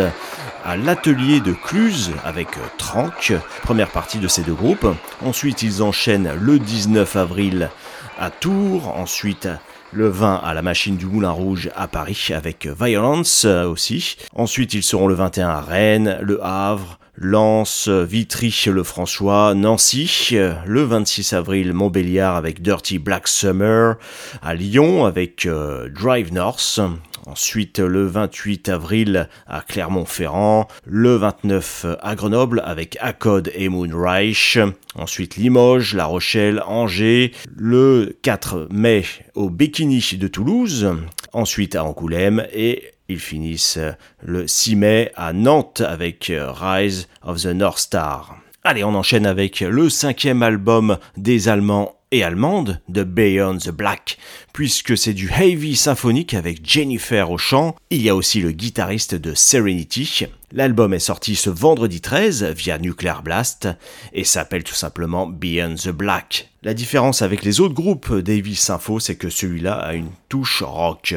à 0.66 0.76
l'atelier 0.76 1.38
de 1.38 1.52
Cluse 1.52 2.10
avec 2.24 2.48
Trank, 2.76 3.32
première 3.62 3.90
partie 3.90 4.18
de 4.18 4.26
ces 4.26 4.42
deux 4.42 4.52
groupes. 4.52 4.88
Ensuite, 5.24 5.62
ils 5.62 5.80
enchaînent 5.80 6.32
le 6.40 6.58
19 6.58 7.14
avril 7.14 7.70
à 8.18 8.30
Tours, 8.30 8.88
ensuite 8.88 9.48
le 9.92 10.08
20 10.08 10.34
à 10.42 10.54
la 10.54 10.62
machine 10.62 10.96
du 10.96 11.06
Moulin 11.06 11.30
Rouge 11.30 11.70
à 11.76 11.86
Paris 11.86 12.30
avec 12.34 12.66
Violence 12.66 13.44
aussi. 13.44 14.16
Ensuite, 14.34 14.74
ils 14.74 14.82
seront 14.82 15.06
le 15.06 15.14
21 15.14 15.48
à 15.48 15.60
Rennes, 15.60 16.18
Le 16.20 16.44
Havre, 16.44 16.98
Lens, 17.18 17.88
Vitry, 17.88 18.52
le 18.66 18.82
François, 18.82 19.54
Nancy, 19.54 20.36
le 20.66 20.82
26 20.82 21.32
avril, 21.32 21.72
Montbéliard 21.74 22.36
avec 22.36 22.60
Dirty 22.60 22.98
Black 22.98 23.28
Summer, 23.28 23.94
à 24.42 24.54
Lyon 24.54 25.06
avec 25.06 25.46
euh, 25.46 25.88
Drive 25.88 26.32
North, 26.34 26.80
Ensuite, 27.26 27.80
le 27.80 28.06
28 28.06 28.68
avril 28.68 29.28
à 29.48 29.60
Clermont-Ferrand, 29.60 30.68
le 30.84 31.16
29 31.16 31.86
à 32.00 32.14
Grenoble 32.14 32.62
avec 32.64 32.96
Accode 33.00 33.50
et 33.52 33.68
Moonreich. 33.68 34.58
Ensuite, 34.94 35.36
Limoges, 35.36 35.94
La 35.94 36.06
Rochelle, 36.06 36.62
Angers. 36.64 37.32
Le 37.56 38.16
4 38.22 38.68
mai 38.70 39.04
au 39.34 39.50
Bikini 39.50 40.16
de 40.18 40.28
Toulouse. 40.28 40.88
Ensuite 41.32 41.74
à 41.74 41.84
Angoulême 41.84 42.46
et 42.54 42.92
ils 43.08 43.18
finissent 43.18 43.80
le 44.22 44.46
6 44.46 44.76
mai 44.76 45.12
à 45.16 45.32
Nantes 45.32 45.80
avec 45.80 46.32
Rise 46.32 47.08
of 47.22 47.42
the 47.42 47.46
North 47.46 47.78
Star. 47.78 48.36
Allez, 48.62 48.84
on 48.84 48.94
enchaîne 48.94 49.26
avec 49.26 49.60
le 49.60 49.88
cinquième 49.88 50.42
album 50.42 50.98
des 51.16 51.48
Allemands 51.48 51.95
et 52.12 52.22
allemande 52.22 52.80
de 52.88 53.02
Beyond 53.02 53.58
the 53.58 53.70
Black, 53.70 54.18
puisque 54.52 54.96
c'est 54.96 55.12
du 55.12 55.30
heavy 55.30 55.76
symphonique 55.76 56.34
avec 56.34 56.68
Jennifer 56.68 57.30
au 57.30 57.38
chant. 57.38 57.76
Il 57.90 58.02
y 58.02 58.08
a 58.08 58.14
aussi 58.14 58.40
le 58.40 58.52
guitariste 58.52 59.14
de 59.14 59.34
Serenity. 59.34 60.26
L'album 60.52 60.94
est 60.94 61.00
sorti 61.00 61.34
ce 61.34 61.50
vendredi 61.50 62.00
13 62.00 62.44
via 62.44 62.78
Nuclear 62.78 63.22
Blast 63.22 63.68
et 64.12 64.24
s'appelle 64.24 64.62
tout 64.62 64.74
simplement 64.74 65.26
Beyond 65.26 65.74
the 65.74 65.90
Black. 65.90 66.50
La 66.62 66.74
différence 66.74 67.22
avec 67.22 67.44
les 67.44 67.60
autres 67.60 67.74
groupes 67.74 68.14
d'heavy 68.14 68.54
sympho, 68.54 69.00
c'est 69.00 69.16
que 69.16 69.28
celui-là 69.28 69.74
a 69.74 69.94
une 69.94 70.10
touche 70.28 70.62
rock. 70.62 71.14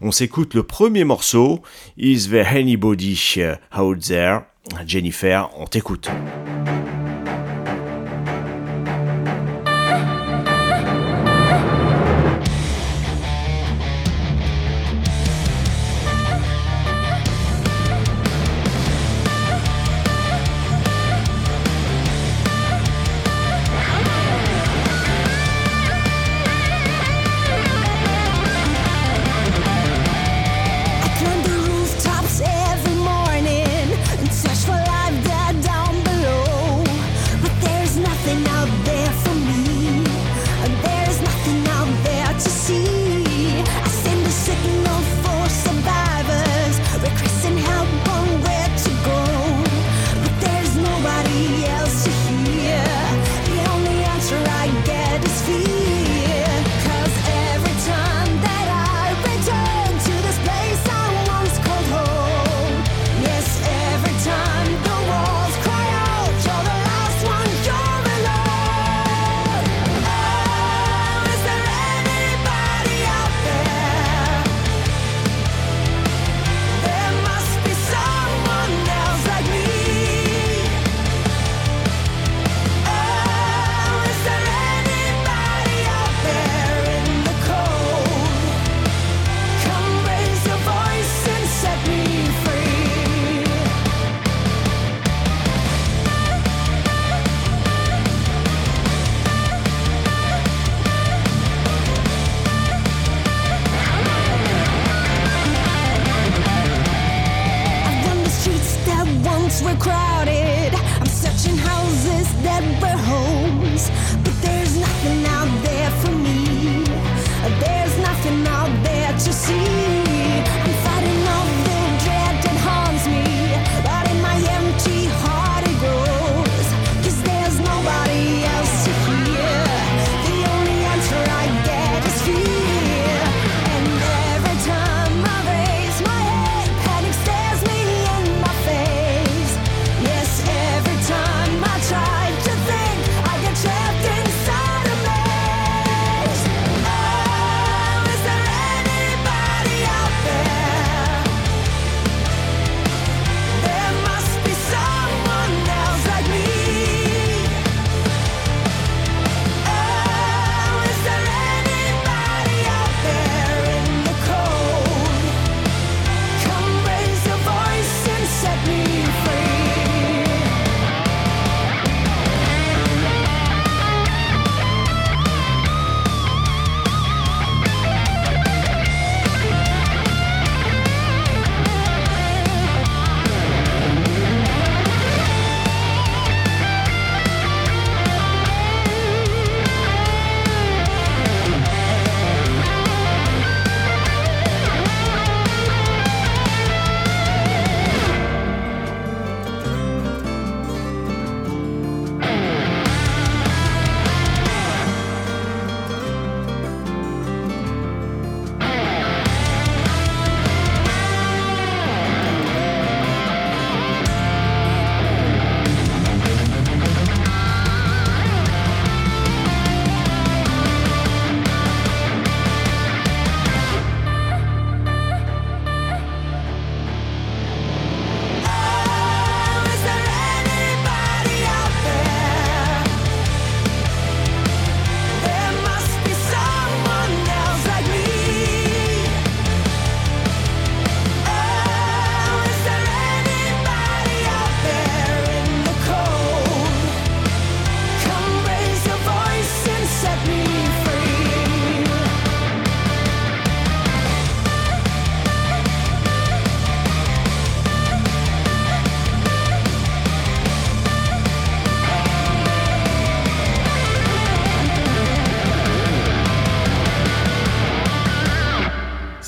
On 0.00 0.12
s'écoute 0.12 0.54
le 0.54 0.62
premier 0.62 1.04
morceau, 1.04 1.62
Is 1.96 2.28
There 2.30 2.46
Anybody 2.46 3.18
Out 3.76 4.00
There? 4.00 4.40
Jennifer, 4.86 5.50
on 5.56 5.66
t'écoute. 5.66 6.08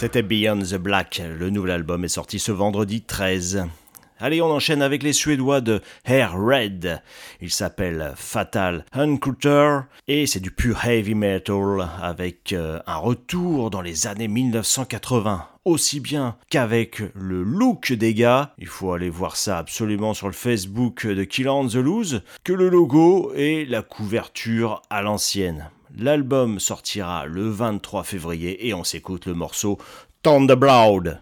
C'était 0.01 0.23
Beyond 0.23 0.61
the 0.61 0.77
Black. 0.77 1.21
Le 1.39 1.51
nouvel 1.51 1.73
album 1.73 2.07
est 2.07 2.09
sorti 2.09 2.39
ce 2.39 2.53
vendredi 2.53 3.03
13. 3.03 3.67
Allez, 4.19 4.41
on 4.41 4.51
enchaîne 4.51 4.81
avec 4.81 5.03
les 5.03 5.13
Suédois 5.13 5.61
de 5.61 5.83
Hair 6.07 6.33
Red. 6.39 7.03
Il 7.43 7.51
s'appelle 7.51 8.15
Fatal 8.17 8.87
Uncouter 8.95 9.81
et 10.09 10.27
c'est 10.27 10.41
du 10.41 10.53
pur 10.53 10.83
heavy 10.87 11.15
metal 11.15 11.87
avec 12.01 12.55
euh, 12.55 12.81
un 12.87 12.97
retour 12.97 13.69
dans 13.69 13.83
les 13.83 14.07
années 14.07 14.29
1980. 14.29 15.47
Aussi 15.67 16.01
bien 16.01 16.39
qu'avec 16.49 17.03
le 17.15 17.43
look 17.43 17.93
des 17.93 18.15
gars, 18.15 18.55
il 18.57 18.69
faut 18.69 18.95
aller 18.95 19.11
voir 19.11 19.37
ça 19.37 19.59
absolument 19.59 20.15
sur 20.15 20.29
le 20.29 20.33
Facebook 20.33 21.07
de 21.07 21.25
Kill 21.25 21.51
on 21.51 21.69
the 21.69 21.75
Loose, 21.75 22.23
que 22.43 22.55
le 22.55 22.71
logo 22.71 23.33
et 23.37 23.67
la 23.67 23.83
couverture 23.83 24.81
à 24.89 25.03
l'ancienne. 25.03 25.69
L'album 25.99 26.61
sortira 26.61 27.27
le 27.27 27.49
23 27.49 28.05
février 28.05 28.69
et 28.69 28.75
on 28.75 28.85
s'écoute 28.85 29.27
le 29.27 29.35
morceau 29.35 29.79
Thunderblood. 30.23 31.21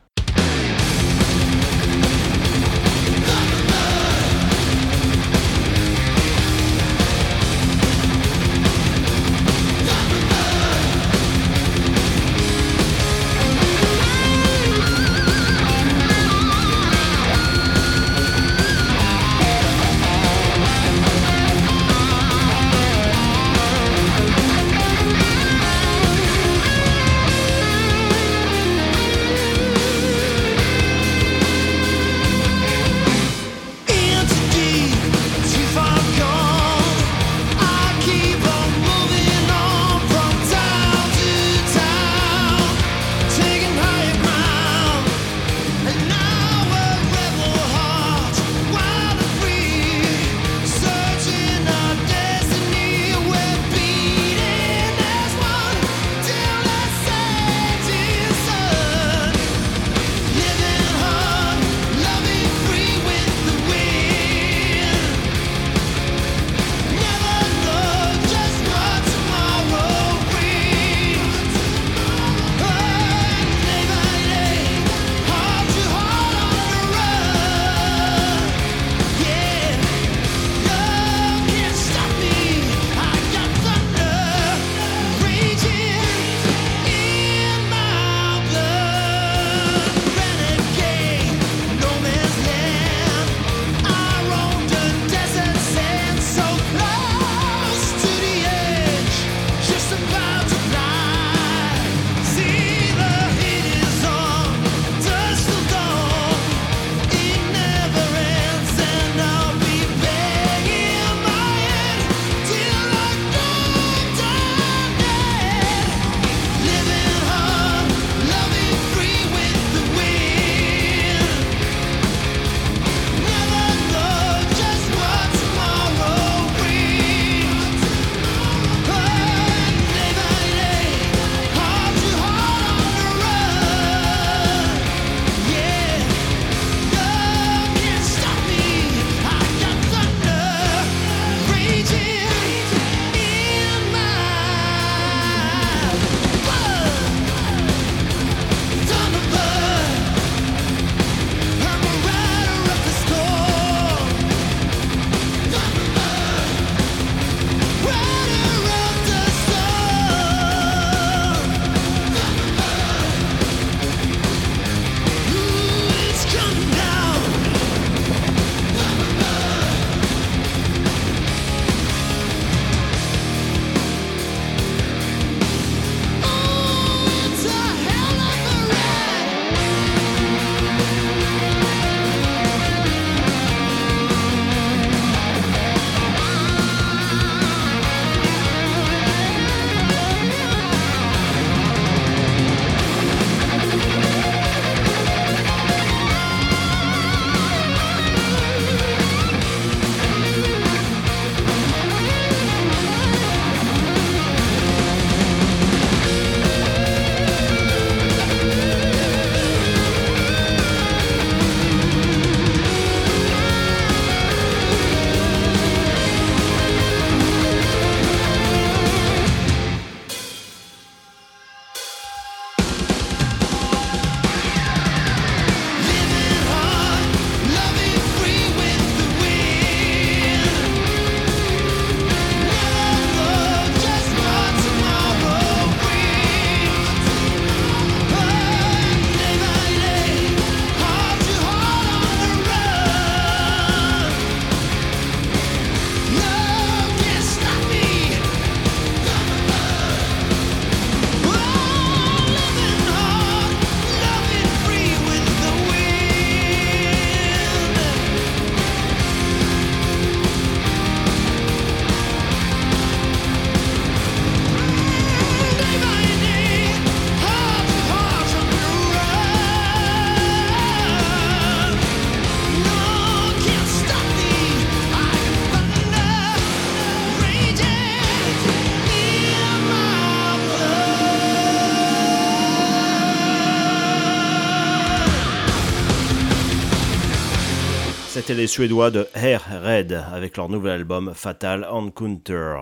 Les 288.34 288.46
Suédois 288.46 288.90
de 288.90 289.06
Hair 289.14 289.44
Red 289.62 290.04
avec 290.12 290.36
leur 290.36 290.48
nouvel 290.48 290.72
album 290.72 291.12
Fatal 291.14 291.64
Encounter. 291.64 292.56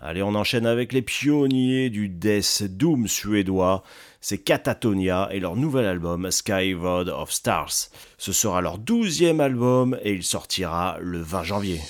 Allez, 0.00 0.22
on 0.22 0.34
enchaîne 0.34 0.66
avec 0.66 0.92
les 0.92 1.02
pionniers 1.02 1.90
du 1.90 2.08
Death 2.08 2.64
Doom 2.64 3.06
suédois. 3.06 3.84
C'est 4.20 4.38
Katatonia 4.38 5.28
et 5.30 5.38
leur 5.38 5.54
nouvel 5.54 5.86
album 5.86 6.30
Skyward 6.30 7.08
of 7.08 7.30
Stars. 7.30 7.90
Ce 8.18 8.32
sera 8.32 8.60
leur 8.60 8.78
douzième 8.78 9.40
album 9.40 9.96
et 10.02 10.12
il 10.12 10.24
sortira 10.24 10.98
le 11.00 11.20
20 11.20 11.44
janvier. 11.44 11.80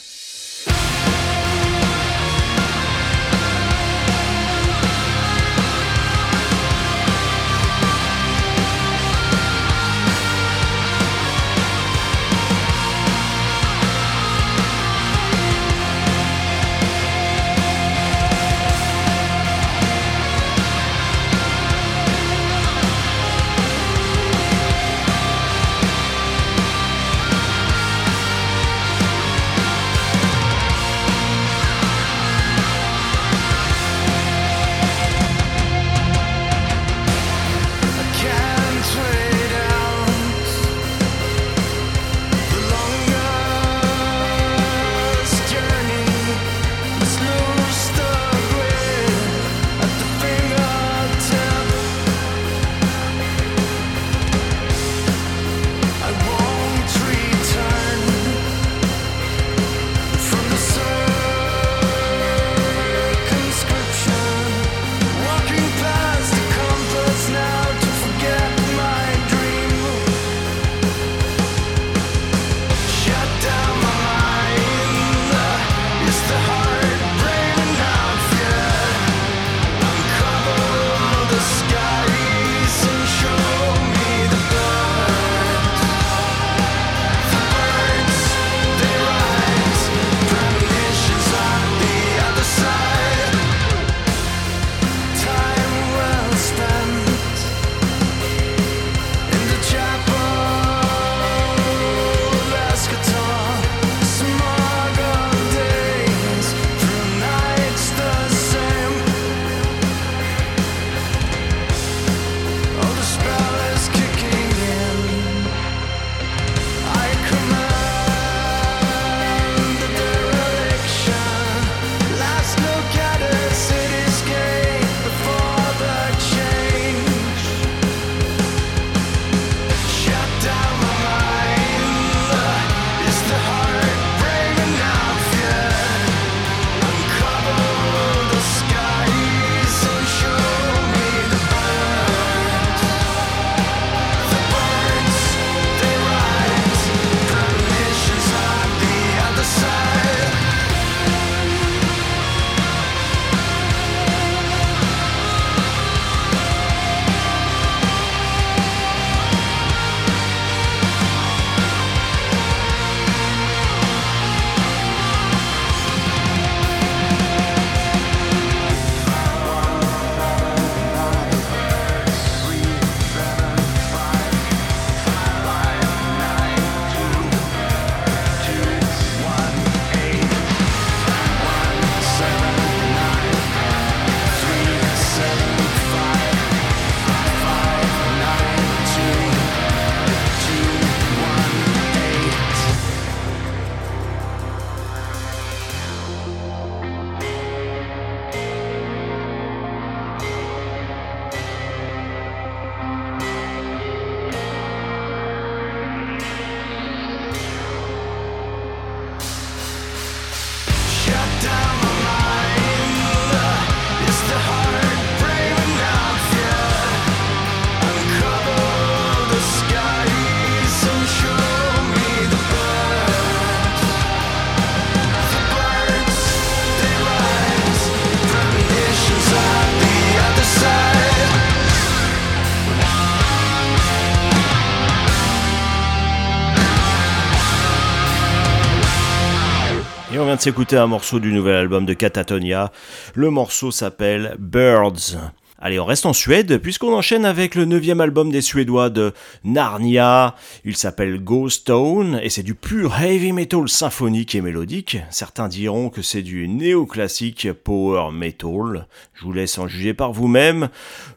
S'écouter 240.40 240.78
un 240.78 240.86
morceau 240.86 241.20
du 241.20 241.34
nouvel 241.34 241.56
album 241.56 241.84
de 241.84 241.92
Catatonia. 241.92 242.72
Le 243.14 243.28
morceau 243.28 243.70
s'appelle 243.70 244.36
Birds. 244.38 245.18
Allez, 245.58 245.78
on 245.78 245.84
reste 245.84 246.06
en 246.06 246.14
Suède 246.14 246.56
puisqu'on 246.56 246.94
enchaîne 246.94 247.26
avec 247.26 247.54
le 247.54 247.66
neuvième 247.66 248.00
album 248.00 248.32
des 248.32 248.40
Suédois 248.40 248.88
de 248.88 249.12
Narnia. 249.44 250.34
Il 250.64 250.74
s'appelle 250.74 251.22
Ghost 251.22 251.66
Town 251.66 252.18
et 252.22 252.30
c'est 252.30 252.42
du 252.42 252.54
pur 252.54 252.98
heavy 252.98 253.32
metal 253.32 253.68
symphonique 253.68 254.34
et 254.34 254.40
mélodique. 254.40 254.96
Certains 255.10 255.48
diront 255.48 255.90
que 255.90 256.00
c'est 256.00 256.22
du 256.22 256.48
néoclassique 256.48 257.52
power 257.52 258.10
metal. 258.10 258.86
Je 259.12 259.24
vous 259.26 259.34
laisse 259.34 259.58
en 259.58 259.68
juger 259.68 259.92
par 259.92 260.14
vous-même. 260.14 260.70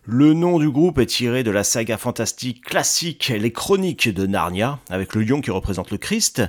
Le 0.06 0.34
nom 0.34 0.60
du 0.60 0.70
groupe 0.70 1.00
est 1.00 1.06
tiré 1.06 1.44
de 1.44 1.52
la 1.52 1.64
saga 1.64 1.98
fantastique 1.98 2.62
classique 2.66 3.30
Les 3.30 3.54
Chroniques 3.54 4.14
de 4.14 4.28
Narnia, 4.28 4.80
avec 4.90 5.16
le 5.16 5.24
lion 5.24 5.40
qui 5.40 5.50
représente 5.50 5.92
le 5.92 5.98
Christ, 5.98 6.42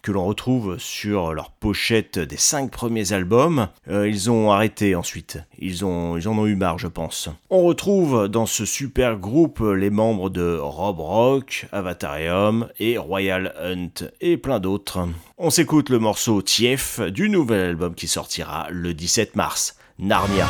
que 0.00 0.12
l'on 0.12 0.24
retrouve 0.24 0.78
sur 0.78 1.34
leur 1.34 1.50
pochette 1.50 2.20
des 2.20 2.36
cinq 2.36 2.70
premiers 2.70 3.12
albums. 3.12 3.66
Euh, 3.88 4.08
ils 4.08 4.30
ont 4.30 4.52
arrêté 4.52 4.94
ensuite. 4.94 5.38
Ils, 5.58 5.78
ils 5.78 5.84
en 6.28 6.38
ont 6.38 6.46
eu 6.46 6.54
marre, 6.54 6.78
je 6.78 6.86
pense. 6.86 7.28
On 7.50 7.62
retrouve 7.62 8.28
dans 8.28 8.46
ce 8.46 8.64
super 8.64 9.16
groupe 9.16 9.58
les 9.58 9.90
membres 9.90 10.30
de 10.30 10.56
Rob 10.60 11.00
Rock, 11.00 11.66
Avatarium 11.72 12.68
et 12.78 12.96
Royal 12.96 13.52
Hunt 13.60 14.06
et 14.20 14.36
plein 14.36 14.60
d'autres. 14.60 15.00
On 15.36 15.50
s'écoute 15.50 15.88
le 15.88 15.98
morceau 15.98 16.42
Tief 16.42 17.00
du 17.00 17.28
nouvel 17.28 17.70
album 17.70 17.96
qui 17.96 18.06
sortira 18.06 18.68
le 18.70 18.94
17 18.94 19.34
mars, 19.34 19.74
Narnia. 19.98 20.46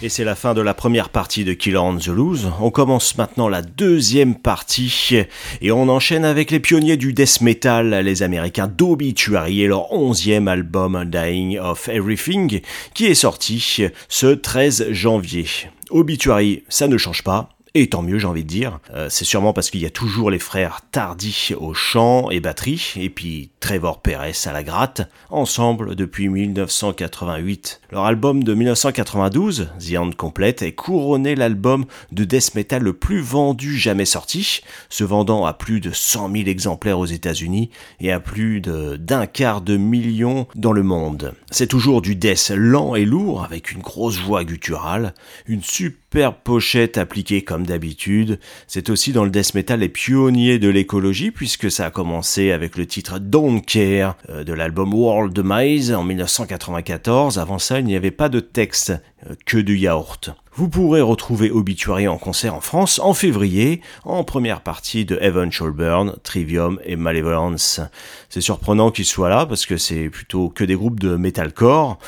Et 0.00 0.08
c'est 0.08 0.22
la 0.22 0.36
fin 0.36 0.54
de 0.54 0.60
la 0.60 0.74
première 0.74 1.08
partie 1.08 1.42
de 1.42 1.52
Killer 1.54 1.78
on 1.78 1.96
the 1.96 2.06
Loose. 2.06 2.52
On 2.60 2.70
commence 2.70 3.18
maintenant 3.18 3.48
la 3.48 3.62
deuxième 3.62 4.36
partie 4.36 5.24
et 5.60 5.72
on 5.72 5.88
enchaîne 5.88 6.24
avec 6.24 6.52
les 6.52 6.60
pionniers 6.60 6.96
du 6.96 7.12
death 7.12 7.40
metal, 7.40 7.90
les 8.04 8.22
américains 8.22 8.68
d'Obituary 8.68 9.62
et 9.62 9.66
leur 9.66 9.92
onzième 9.92 10.46
album 10.46 11.04
Dying 11.04 11.58
of 11.58 11.88
Everything 11.88 12.60
qui 12.94 13.06
est 13.06 13.16
sorti 13.16 13.82
ce 14.08 14.26
13 14.26 14.92
janvier. 14.92 15.46
Obituary, 15.90 16.62
ça 16.68 16.86
ne 16.86 16.96
change 16.96 17.24
pas, 17.24 17.48
Et 17.74 17.88
tant 17.88 18.02
mieux, 18.02 18.18
j'ai 18.18 18.26
envie 18.26 18.44
de 18.44 18.48
dire. 18.48 18.80
Euh, 18.94 19.08
c'est 19.10 19.24
sûrement 19.24 19.52
parce 19.52 19.70
qu'il 19.70 19.80
y 19.80 19.86
a 19.86 19.90
toujours 19.90 20.30
les 20.30 20.38
frères 20.38 20.80
Tardy 20.90 21.50
au 21.58 21.74
chant 21.74 22.30
et 22.30 22.40
batterie, 22.40 22.94
et 22.96 23.10
puis 23.10 23.50
Trevor 23.60 24.00
Perez 24.00 24.32
à 24.46 24.52
la 24.52 24.62
gratte, 24.62 25.02
ensemble 25.30 25.94
depuis 25.94 26.28
1988. 26.28 27.80
Leur 27.90 28.04
album 28.04 28.42
de 28.42 28.54
1992, 28.54 29.68
The 29.78 29.96
End 29.96 30.10
Complete, 30.16 30.62
est 30.62 30.72
couronné 30.72 31.34
l'album 31.34 31.84
de 32.12 32.24
death 32.24 32.54
metal 32.54 32.82
le 32.82 32.94
plus 32.94 33.20
vendu 33.20 33.76
jamais 33.76 34.06
sorti, 34.06 34.62
se 34.88 35.04
vendant 35.04 35.44
à 35.44 35.52
plus 35.52 35.80
de 35.80 35.90
100 35.92 36.32
000 36.32 36.48
exemplaires 36.48 36.98
aux 36.98 37.06
États-Unis 37.06 37.70
et 38.00 38.12
à 38.12 38.20
plus 38.20 38.60
d'un 38.60 39.26
quart 39.26 39.60
de 39.60 39.76
million 39.76 40.46
dans 40.54 40.72
le 40.72 40.82
monde. 40.82 41.34
C'est 41.50 41.66
toujours 41.66 42.02
du 42.02 42.16
death 42.16 42.50
lent 42.54 42.94
et 42.94 43.04
lourd, 43.04 43.44
avec 43.44 43.72
une 43.72 43.82
grosse 43.82 44.18
voix 44.18 44.44
gutturale, 44.44 45.14
une 45.46 45.62
superbe 46.10 46.36
pochette 46.42 46.96
appliquée 46.96 47.42
comme 47.42 47.66
d'habitude. 47.66 48.40
C'est 48.66 48.88
aussi 48.88 49.12
dans 49.12 49.24
le 49.24 49.30
death 49.30 49.52
metal 49.52 49.80
les 49.80 49.90
pionniers 49.90 50.58
de 50.58 50.70
l'écologie, 50.70 51.30
puisque 51.30 51.70
ça 51.70 51.84
a 51.84 51.90
commencé 51.90 52.50
avec 52.50 52.78
le 52.78 52.86
titre 52.86 53.18
Don't 53.18 53.60
Care 53.60 54.16
euh, 54.30 54.42
de 54.42 54.54
l'album 54.54 54.94
World 54.94 55.38
Mice 55.44 55.90
en 55.90 56.04
1994. 56.04 57.38
Avant 57.38 57.58
ça, 57.58 57.78
il 57.80 57.84
n'y 57.84 57.94
avait 57.94 58.10
pas 58.10 58.30
de 58.30 58.40
texte, 58.40 58.94
euh, 59.28 59.34
que 59.44 59.58
du 59.58 59.76
yaourt. 59.76 60.30
Vous 60.54 60.70
pourrez 60.70 61.02
retrouver 61.02 61.50
Obituary 61.50 62.08
en 62.08 62.16
concert 62.16 62.54
en 62.54 62.62
France 62.62 62.98
en 63.00 63.12
février, 63.12 63.82
en 64.04 64.24
première 64.24 64.62
partie 64.62 65.04
de 65.04 65.18
Evan 65.20 65.50
Burn, 65.60 66.14
Trivium 66.22 66.80
et 66.86 66.96
Malevolence. 66.96 67.82
C'est 68.30 68.40
surprenant 68.40 68.90
qu'ils 68.90 69.04
soient 69.04 69.28
là 69.28 69.44
parce 69.44 69.66
que 69.66 69.76
c'est 69.76 70.08
plutôt 70.08 70.48
que 70.48 70.64
des 70.64 70.74
groupes 70.74 71.00
de 71.00 71.16
metalcore. 71.16 71.98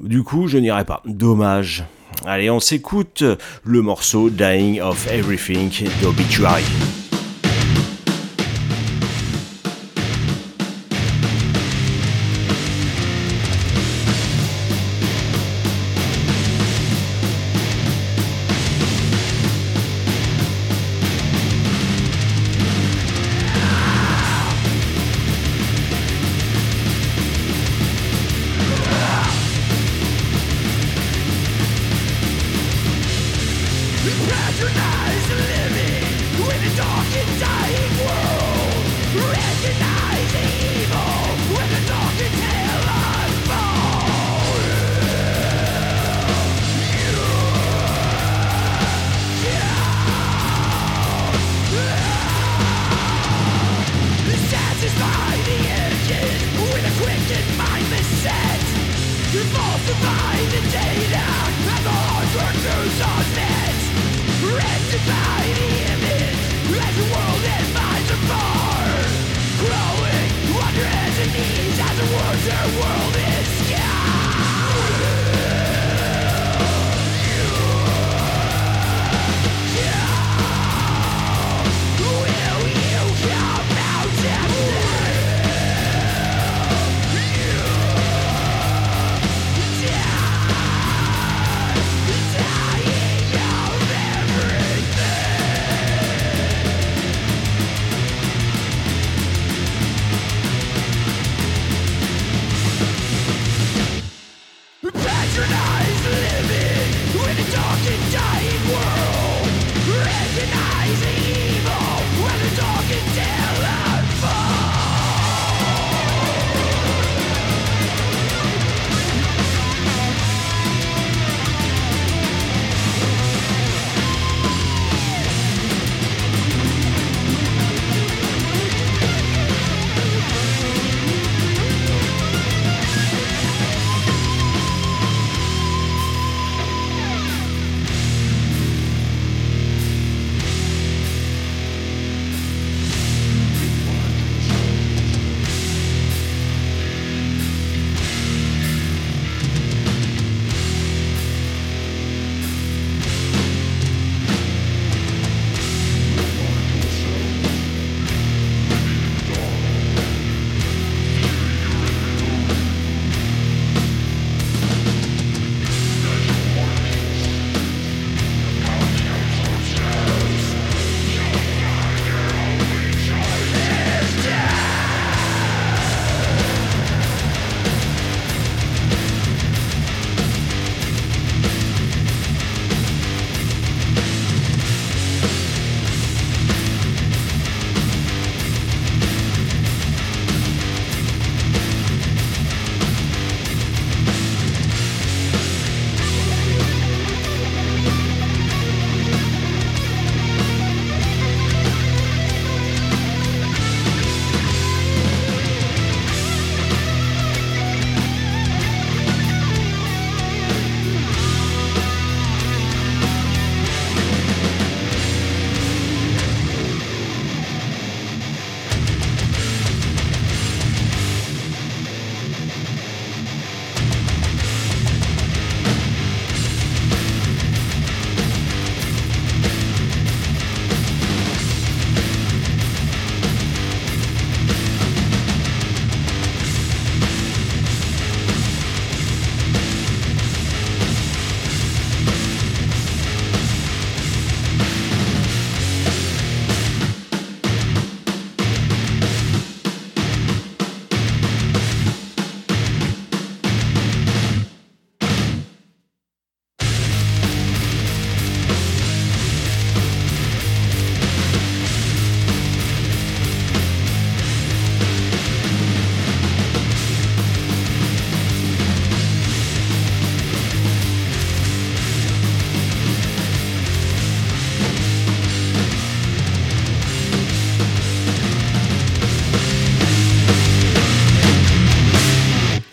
Du 0.00 0.24
coup, 0.24 0.48
je 0.48 0.58
n'irai 0.58 0.84
pas. 0.84 1.02
Dommage. 1.04 1.84
Allez, 2.26 2.50
on 2.50 2.60
s'écoute 2.60 3.22
le 3.64 3.82
morceau 3.82 4.30
Dying 4.30 4.80
of 4.80 5.06
Everything 5.10 5.70
d'Obituary. 6.00 6.64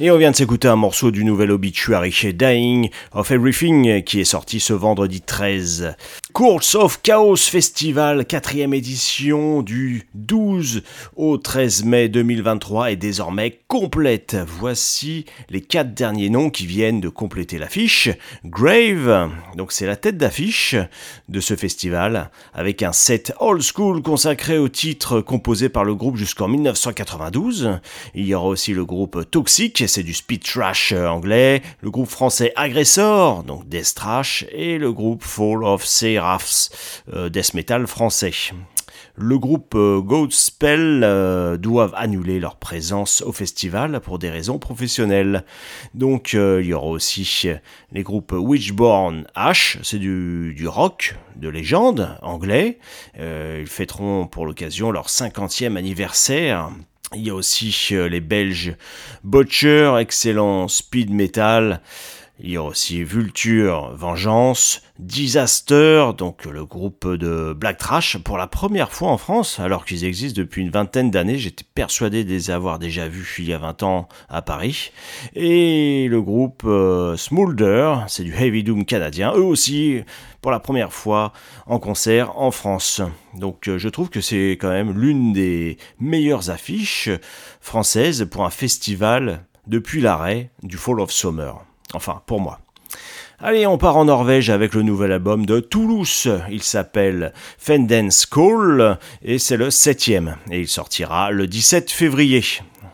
Et 0.04 0.10
on 0.10 0.18
vient 0.18 0.32
de 0.32 0.36
s'écouter 0.36 0.68
un 0.68 0.76
morceau 0.76 1.12
du 1.12 1.24
nouvel 1.24 1.52
obituary 1.52 2.12
chez 2.12 2.34
Dying 2.34 2.90
of 3.14 3.30
Everything 3.30 4.04
qui 4.04 4.20
est 4.20 4.26
sorti 4.26 4.60
ce 4.60 4.74
vendredi 4.74 5.22
13. 5.22 5.94
Courts 6.34 6.76
of 6.76 7.02
Chaos 7.02 7.36
Festival, 7.36 8.26
quatrième 8.26 8.74
édition 8.74 9.62
du 9.62 10.08
12 10.14 10.84
au 11.16 11.38
13 11.38 11.84
mai 11.84 12.10
2023 12.10 12.92
est 12.92 12.96
désormais 12.96 13.60
complète. 13.68 14.38
Voici 14.48 15.26
les 15.50 15.62
quatre 15.62 15.94
derniers 15.94 16.30
noms 16.30 16.50
qui 16.50 16.66
viennent 16.66 17.02
de 17.02 17.10
compléter 17.10 17.58
l'affiche. 17.58 18.10
Grave, 18.46 19.32
donc 19.58 19.72
c'est 19.72 19.86
la 19.86 19.96
tête 19.96 20.18
d'affiche 20.18 20.76
de 21.28 21.40
ce 21.40 21.56
festival, 21.56 22.30
avec 22.54 22.82
un 22.82 22.94
set 22.94 23.34
old 23.40 23.62
school 23.62 24.02
consacré 24.02 24.58
au 24.58 24.70
titre 24.70 25.22
composé 25.22 25.70
par 25.70 25.84
le 25.84 25.96
groupe 25.96 26.18
jusqu'en 26.18 26.48
1992. 26.48 27.80
Il 28.16 28.26
y 28.26 28.34
aura 28.34 28.48
aussi 28.48 28.74
le 28.74 28.86
groupe 28.86 29.30
Toxic, 29.30 29.84
c'est 29.88 30.04
du 30.04 30.14
speed 30.14 30.44
trash 30.44 30.94
anglais, 30.94 31.62
le 31.82 31.92
groupe 31.92 32.10
français 32.10 32.54
Agressor, 32.56 33.44
donc 33.44 33.68
death 33.68 33.96
trash, 33.96 34.46
et 34.52 34.78
le 34.78 34.92
groupe 34.94 35.24
Fall 35.24 35.64
of 35.64 35.86
Seraphs, 35.86 36.21
euh, 37.14 37.30
death 37.30 37.54
metal 37.54 37.88
français 37.88 38.32
le 39.16 39.38
groupe 39.38 39.76
euh, 39.76 40.00
Godspell 40.00 41.02
euh, 41.04 41.58
doivent 41.58 41.94
annuler 41.96 42.40
leur 42.40 42.56
présence 42.56 43.22
au 43.22 43.34
festival 43.34 44.00
pour 44.00 44.20
des 44.20 44.30
raisons 44.30 44.58
professionnelles. 44.58 45.44
Donc 45.94 46.34
il 46.34 46.66
y 46.66 46.74
aura 46.74 46.88
aussi 46.88 47.50
les 47.92 48.04
groupes 48.04 48.32
Witchborn 48.32 49.28
Ash, 49.36 49.78
c'est 49.84 50.00
du, 50.00 50.66
rock 50.66 51.16
de 51.36 51.50
légende 51.50 52.18
anglais. 52.22 52.80
ils 53.20 53.68
fêteront 53.68 54.28
pour 54.28 54.46
l'occasion 54.46 54.92
leur 54.92 55.08
50e 55.08 55.76
anniversaire. 55.76 56.72
Il 57.14 57.28
y 57.28 57.30
a 57.30 57.36
aussi 57.36 57.76
euh, 57.92 58.08
les 58.08 58.22
Belges 58.22 58.74
Butcher, 59.26 59.98
excellent 60.00 60.70
speed 60.70 61.12
metal. 61.12 61.82
Il 62.40 62.52
y 62.52 62.56
a 62.56 62.64
aussi 62.64 63.04
Vulture, 63.04 63.92
Vengeance, 63.94 64.82
Disaster, 65.02 66.12
donc 66.16 66.46
le 66.46 66.64
groupe 66.64 67.08
de 67.08 67.54
Black 67.54 67.80
Trash, 67.80 68.18
pour 68.20 68.38
la 68.38 68.46
première 68.46 68.92
fois 68.92 69.10
en 69.10 69.18
France, 69.18 69.60
alors 69.60 69.84
qu'ils 69.84 70.06
existent 70.06 70.40
depuis 70.40 70.62
une 70.62 70.70
vingtaine 70.70 71.10
d'années. 71.10 71.40
J'étais 71.40 71.66
persuadé 71.74 72.24
de 72.24 72.30
les 72.30 72.52
avoir 72.52 72.78
déjà 72.78 73.08
vus 73.08 73.38
il 73.40 73.50
y 73.50 73.54
a 73.54 73.58
20 73.58 73.82
ans 73.82 74.08
à 74.30 74.44
Paris. 74.44 74.92
Et 75.34 76.08
le 76.08 76.22
groupe 76.22 76.62
euh, 76.66 77.18
Smolder, 77.18 77.96
c'est 78.08 78.24
du 78.24 78.32
heavy 78.32 78.64
doom 78.64 78.86
canadien, 78.86 79.34
eux 79.36 79.44
aussi, 79.44 80.02
pour 80.40 80.52
la 80.52 80.60
première 80.60 80.94
fois 80.94 81.34
en 81.66 81.80
concert 81.80 82.38
en 82.40 82.52
France. 82.52 83.02
Donc 83.34 83.68
euh, 83.68 83.80
je 83.80 83.90
trouve 83.90 84.12
que 84.12 84.22
c'est 84.22 84.52
quand 84.52 84.70
même 84.70 85.00
l'une 85.00 85.34
des 85.34 85.78
meilleures 86.00 86.52
affiches 86.52 87.10
françaises 87.60 88.28
pour 88.30 88.46
un 88.46 88.52
festival 88.52 89.46
depuis 89.66 90.00
l'arrêt 90.00 90.52
du 90.62 90.78
Fall 90.78 91.00
of 91.00 91.12
Summer. 91.12 91.66
Enfin, 91.96 92.22
pour 92.28 92.40
moi. 92.40 92.61
Allez, 93.44 93.66
on 93.66 93.80
part 93.80 93.98
en 93.98 94.06
Norvège 94.06 94.52
avec 94.52 94.76
le 94.76 94.84
nouvel 94.84 95.12
album 95.12 95.48
de 95.48 95.60
Toulouse. 95.60 96.30
Il 96.52 96.62
s'appelle 96.62 97.34
Fendens 97.58 98.28
Call 98.30 99.00
et 99.24 99.40
c'est 99.40 99.58
le 99.58 99.72
septième. 99.72 100.38
Et 100.52 100.60
il 100.60 100.68
sortira 100.68 101.32
le 101.32 101.48
17 101.48 101.90
février. 101.90 102.44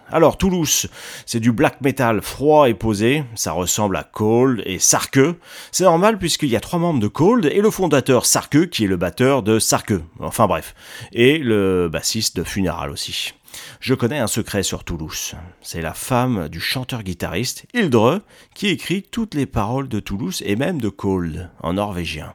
Alors 0.10 0.38
Toulouse, 0.38 0.88
c'est 1.26 1.42
du 1.42 1.52
black 1.52 1.82
metal 1.82 2.22
froid 2.22 2.70
et 2.70 2.74
posé, 2.74 3.26
ça 3.36 3.52
ressemble 3.52 3.98
à 3.98 4.04
Cold 4.04 4.64
et 4.66 4.80
Sarkeux. 4.80 5.36
C'est 5.74 5.84
normal 5.84 6.18
puisqu'il 6.18 6.48
y 6.48 6.56
a 6.56 6.62
trois 6.62 6.80
membres 6.80 7.02
de 7.02 7.10
Cold 7.10 7.44
et 7.44 7.60
le 7.60 7.70
fondateur 7.70 8.26
Sarkeux 8.26 8.68
qui 8.68 8.86
est 8.86 8.88
le 8.88 8.96
batteur 8.96 9.44
de 9.44 9.60
Sarkeux. 9.60 10.04
Enfin 10.22 10.48
bref, 10.48 10.76
et 11.12 11.40
le 11.40 11.90
bassiste 11.92 12.38
de 12.38 12.46
Funeral 12.46 12.90
aussi. 12.90 13.34
Je 13.80 13.94
connais 13.94 14.20
un 14.20 14.28
secret 14.28 14.64
sur 14.64 14.84
Toulouse. 14.84 15.36
C'est 15.62 15.82
la 15.82 15.94
femme 15.94 16.50
du 16.50 16.60
chanteur-guitariste 16.60 17.66
Hildre 17.74 18.22
qui 18.54 18.68
écrit 18.68 19.04
toutes 19.04 19.34
les 19.34 19.46
paroles 19.46 19.88
de 19.88 20.00
Toulouse 20.00 20.42
et 20.46 20.56
même 20.56 20.82
de 20.82 20.90
Cold 20.90 21.50
en 21.62 21.74
norvégien. 21.74 22.34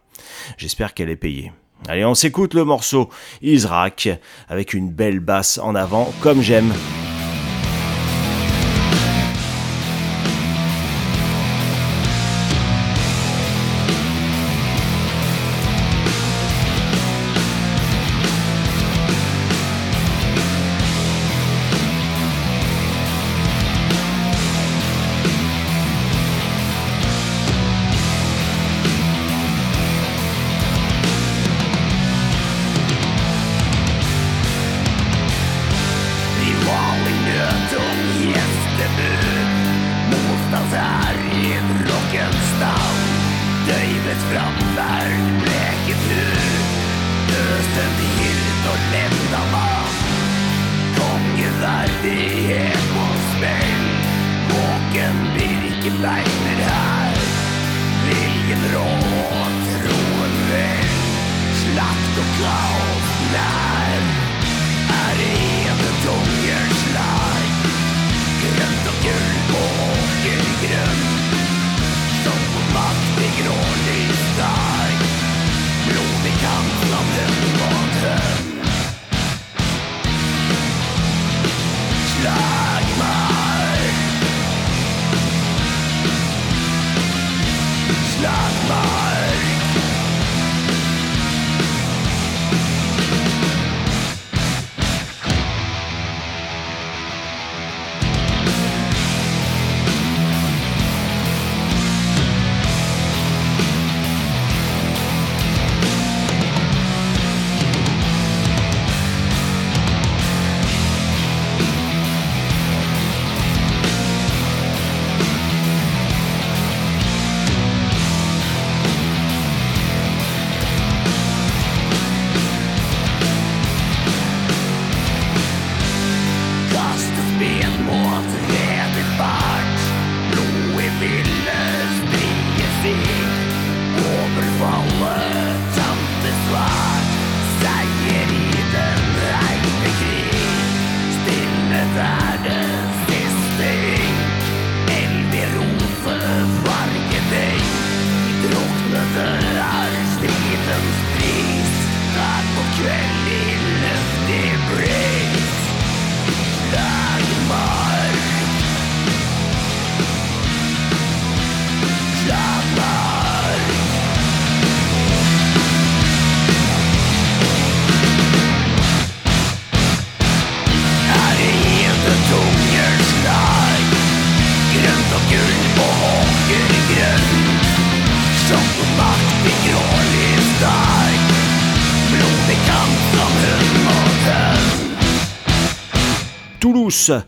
J'espère 0.56 0.94
qu'elle 0.94 1.10
est 1.10 1.16
payée. 1.16 1.52
Allez, 1.88 2.04
on 2.04 2.14
s'écoute 2.14 2.54
le 2.54 2.64
morceau 2.64 3.10
Israk 3.42 4.08
avec 4.48 4.72
une 4.72 4.90
belle 4.90 5.20
basse 5.20 5.58
en 5.58 5.74
avant 5.74 6.12
comme 6.20 6.40
j'aime. 6.40 6.72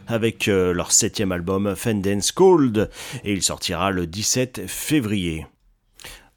Avec 0.06 0.46
euh, 0.48 0.72
leur 0.72 0.92
septième 0.92 1.32
album 1.32 1.74
Fendance 1.74 2.32
Cold 2.32 2.90
et 3.24 3.32
il 3.32 3.42
sortira 3.42 3.90
le 3.90 4.06
17 4.06 4.66
février. 4.68 5.46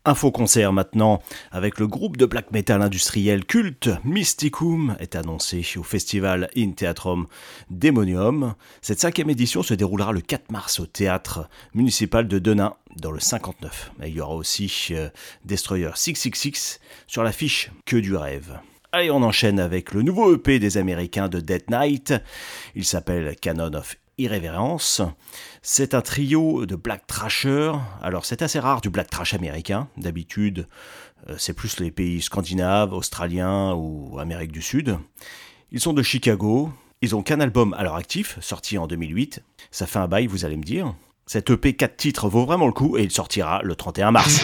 Info 0.05 0.31
concert 0.31 0.71
maintenant 0.73 1.21
avec 1.51 1.79
le 1.79 1.87
groupe 1.87 2.17
de 2.17 2.25
black 2.25 2.51
metal 2.51 2.81
industriel 2.81 3.45
culte 3.45 3.89
Mysticum 4.05 4.95
est 4.99 5.15
annoncé 5.15 5.63
au 5.77 5.83
festival 5.83 6.49
In 6.57 6.71
Theatrum 6.71 7.27
Demonium. 7.69 8.55
Cette 8.81 9.01
cinquième 9.01 9.29
édition 9.29 9.61
se 9.61 9.73
déroulera 9.73 10.13
le 10.13 10.21
4 10.21 10.49
mars 10.49 10.79
au 10.79 10.85
théâtre 10.85 11.49
municipal 11.73 12.27
de 12.27 12.39
Denain 12.39 12.75
dans 12.95 13.11
le 13.11 13.19
59. 13.19 13.91
il 14.05 14.13
y 14.13 14.21
aura 14.21 14.35
aussi 14.35 14.71
euh, 14.91 15.09
Destroyer 15.45 15.91
666 15.93 16.79
sur 17.05 17.23
l'affiche 17.23 17.71
Que 17.85 17.97
du 17.97 18.15
rêve. 18.15 18.59
Allez, 18.93 19.11
on 19.11 19.21
enchaîne 19.21 19.59
avec 19.59 19.93
le 19.93 20.01
nouveau 20.01 20.33
EP 20.33 20.59
des 20.59 20.77
Américains 20.77 21.27
de 21.27 21.41
Dead 21.41 21.69
Knight. 21.69 22.13
Il 22.73 22.85
s'appelle 22.85 23.35
Canon 23.35 23.73
of 23.73 23.97
Irrévérence. 24.17 25.01
C'est 25.61 25.93
un 25.93 26.01
trio 26.01 26.65
de 26.65 26.77
black 26.77 27.05
trasher. 27.05 27.73
Alors, 28.01 28.25
c'est 28.25 28.41
assez 28.41 28.59
rare 28.59 28.79
du 28.79 28.89
black 28.89 29.09
trash 29.09 29.33
américain. 29.33 29.89
D'habitude, 29.97 30.69
euh, 31.29 31.35
c'est 31.37 31.53
plus 31.53 31.81
les 31.81 31.91
pays 31.91 32.21
scandinaves, 32.21 32.93
australiens 32.93 33.73
ou 33.73 34.17
Amérique 34.19 34.53
du 34.53 34.61
Sud. 34.61 34.97
Ils 35.71 35.81
sont 35.81 35.93
de 35.93 36.01
Chicago. 36.01 36.71
Ils 37.01 37.13
ont 37.13 37.23
qu'un 37.23 37.41
album 37.41 37.73
à 37.73 37.83
leur 37.83 37.95
actif, 37.95 38.39
sorti 38.39 38.77
en 38.77 38.87
2008. 38.87 39.43
Ça 39.69 39.85
fait 39.85 39.99
un 39.99 40.07
bail, 40.07 40.27
vous 40.27 40.45
allez 40.45 40.57
me 40.57 40.63
dire. 40.63 40.95
Cet 41.25 41.49
EP 41.49 41.73
4 41.73 41.97
titres 41.97 42.29
vaut 42.29 42.45
vraiment 42.45 42.67
le 42.67 42.71
coup 42.71 42.97
et 42.97 43.03
il 43.03 43.11
sortira 43.11 43.59
le 43.63 43.75
31 43.75 44.11
mars. 44.11 44.41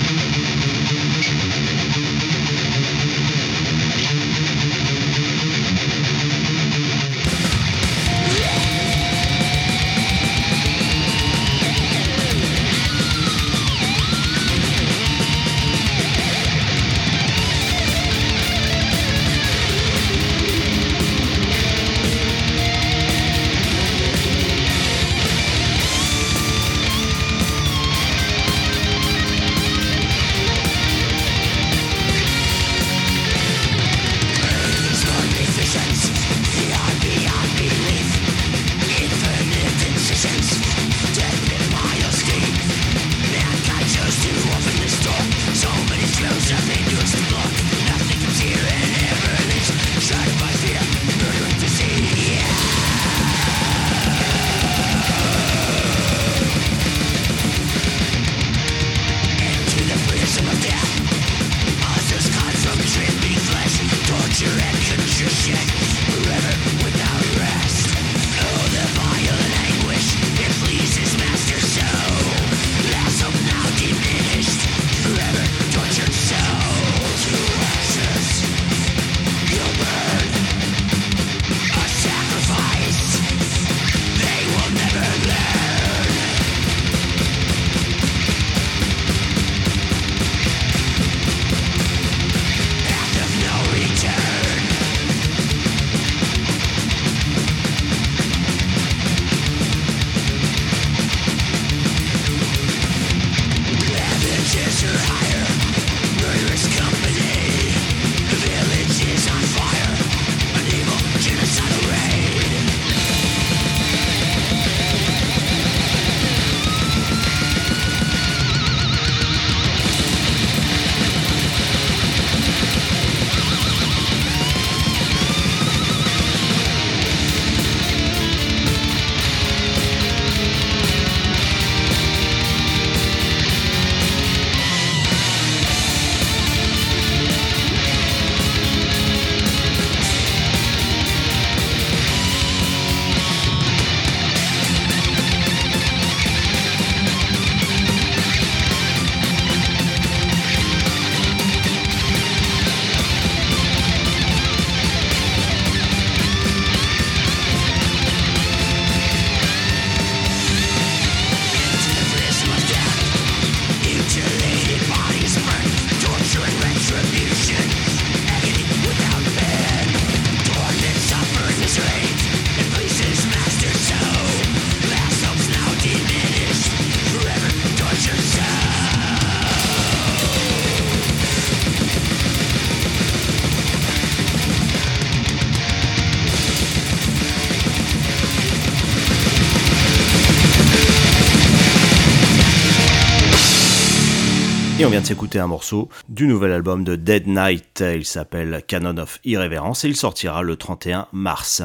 Vient 194.93 195.01
de 195.01 195.07
s'écouter 195.07 195.39
un 195.39 195.47
morceau 195.47 195.89
du 196.07 196.27
nouvel 196.27 196.51
album 196.51 196.83
de 196.83 196.95
Dead 196.95 197.25
Night. 197.25 197.83
Il 197.95 198.05
s'appelle 198.05 198.61
Canon 198.67 198.97
of 198.99 199.19
Irreverence 199.23 199.83
et 199.85 199.87
il 199.87 199.95
sortira 199.95 200.43
le 200.43 200.55
31 200.55 201.07
mars. 201.11 201.63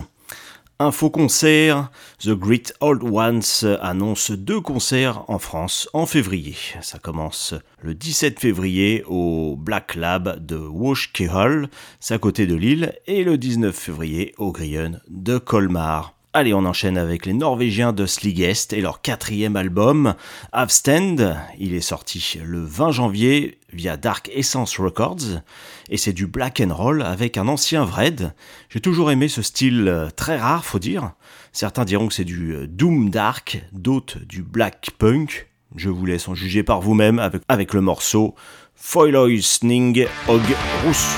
Info 0.78 1.10
concert, 1.10 1.90
The 2.20 2.30
Great 2.30 2.72
Old 2.80 3.02
Ones 3.02 3.42
annonce 3.82 4.30
deux 4.30 4.62
concerts 4.62 5.24
en 5.28 5.38
France 5.38 5.90
en 5.92 6.06
février. 6.06 6.56
Ça 6.80 6.98
commence 6.98 7.52
le 7.82 7.92
17 7.92 8.40
février 8.40 9.04
au 9.06 9.56
Black 9.58 9.94
Lab 9.94 10.42
de 10.42 10.56
Hall, 10.56 11.68
c'est 12.00 12.14
à 12.14 12.18
côté 12.18 12.46
de 12.46 12.54
Lille, 12.54 12.94
et 13.06 13.24
le 13.24 13.36
19 13.36 13.76
février 13.76 14.34
au 14.38 14.52
Grillon 14.52 15.00
de 15.10 15.36
Colmar. 15.36 16.17
Allez, 16.38 16.54
on 16.54 16.66
enchaîne 16.66 16.98
avec 16.98 17.26
les 17.26 17.32
Norvégiens 17.32 17.92
de 17.92 18.06
Sligest 18.06 18.72
et 18.72 18.80
leur 18.80 19.00
quatrième 19.00 19.56
album, 19.56 20.14
Avstand. 20.52 21.36
Il 21.58 21.74
est 21.74 21.80
sorti 21.80 22.38
le 22.44 22.60
20 22.60 22.92
janvier 22.92 23.58
via 23.72 23.96
Dark 23.96 24.30
Essence 24.32 24.78
Records 24.78 25.42
et 25.90 25.96
c'est 25.96 26.12
du 26.12 26.28
black 26.28 26.62
and 26.64 26.72
roll 26.72 27.02
avec 27.02 27.38
un 27.38 27.48
ancien 27.48 27.84
Vred. 27.84 28.34
J'ai 28.68 28.78
toujours 28.78 29.10
aimé 29.10 29.26
ce 29.26 29.42
style 29.42 29.88
euh, 29.88 30.10
très 30.14 30.38
rare, 30.38 30.64
faut 30.64 30.78
dire. 30.78 31.10
Certains 31.50 31.84
diront 31.84 32.06
que 32.06 32.14
c'est 32.14 32.22
du 32.22 32.52
euh, 32.52 32.68
doom 32.68 33.10
dark, 33.10 33.60
d'autres 33.72 34.20
du 34.20 34.44
black 34.44 34.90
punk. 34.96 35.48
Je 35.74 35.90
vous 35.90 36.06
laisse 36.06 36.28
en 36.28 36.36
juger 36.36 36.62
par 36.62 36.80
vous-même 36.80 37.18
avec, 37.18 37.42
avec 37.48 37.74
le 37.74 37.80
morceau 37.80 38.36
Foiloisning 38.76 40.06
Og 40.28 40.42
Rousse. 40.84 41.16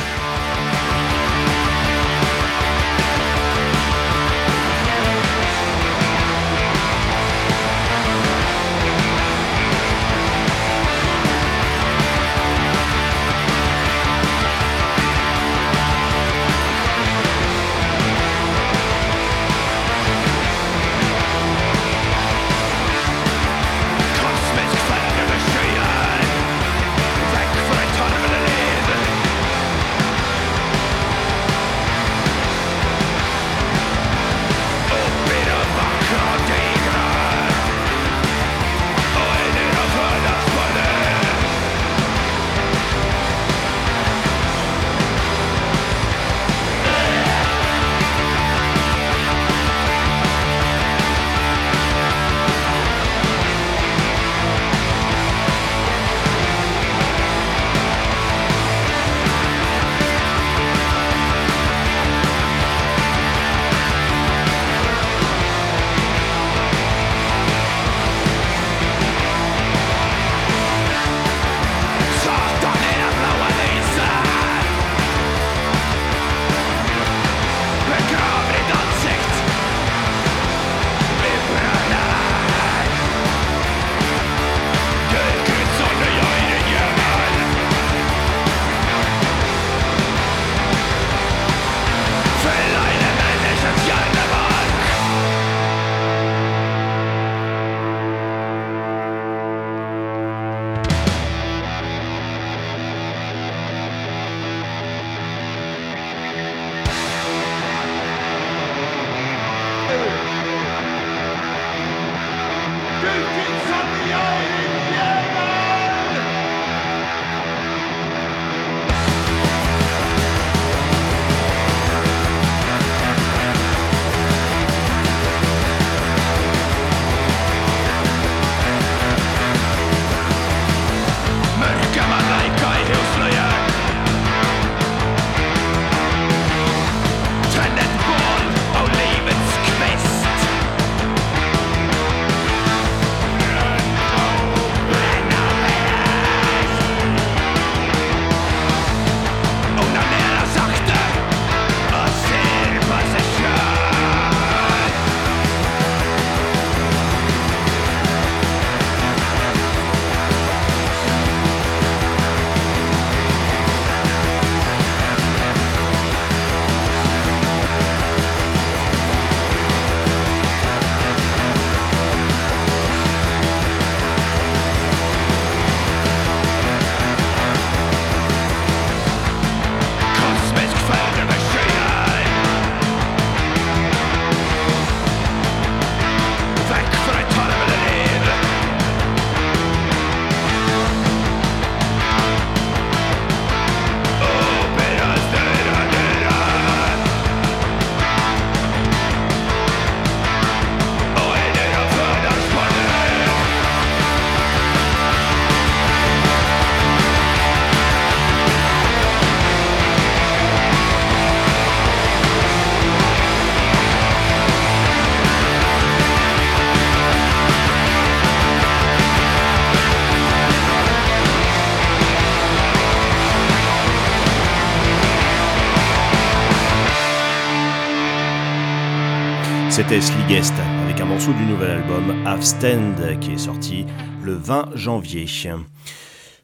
C'était 229.70 230.00
Sligest 230.00 230.54
avec 230.82 231.00
un 231.00 231.04
morceau 231.04 231.32
du 231.32 231.44
nouvel 231.44 231.70
album 231.70 232.26
Half 232.26 232.42
Stand 232.42 233.20
qui 233.20 233.34
est 233.34 233.38
sorti 233.38 233.86
le 234.20 234.34
20 234.34 234.70
janvier. 234.74 235.26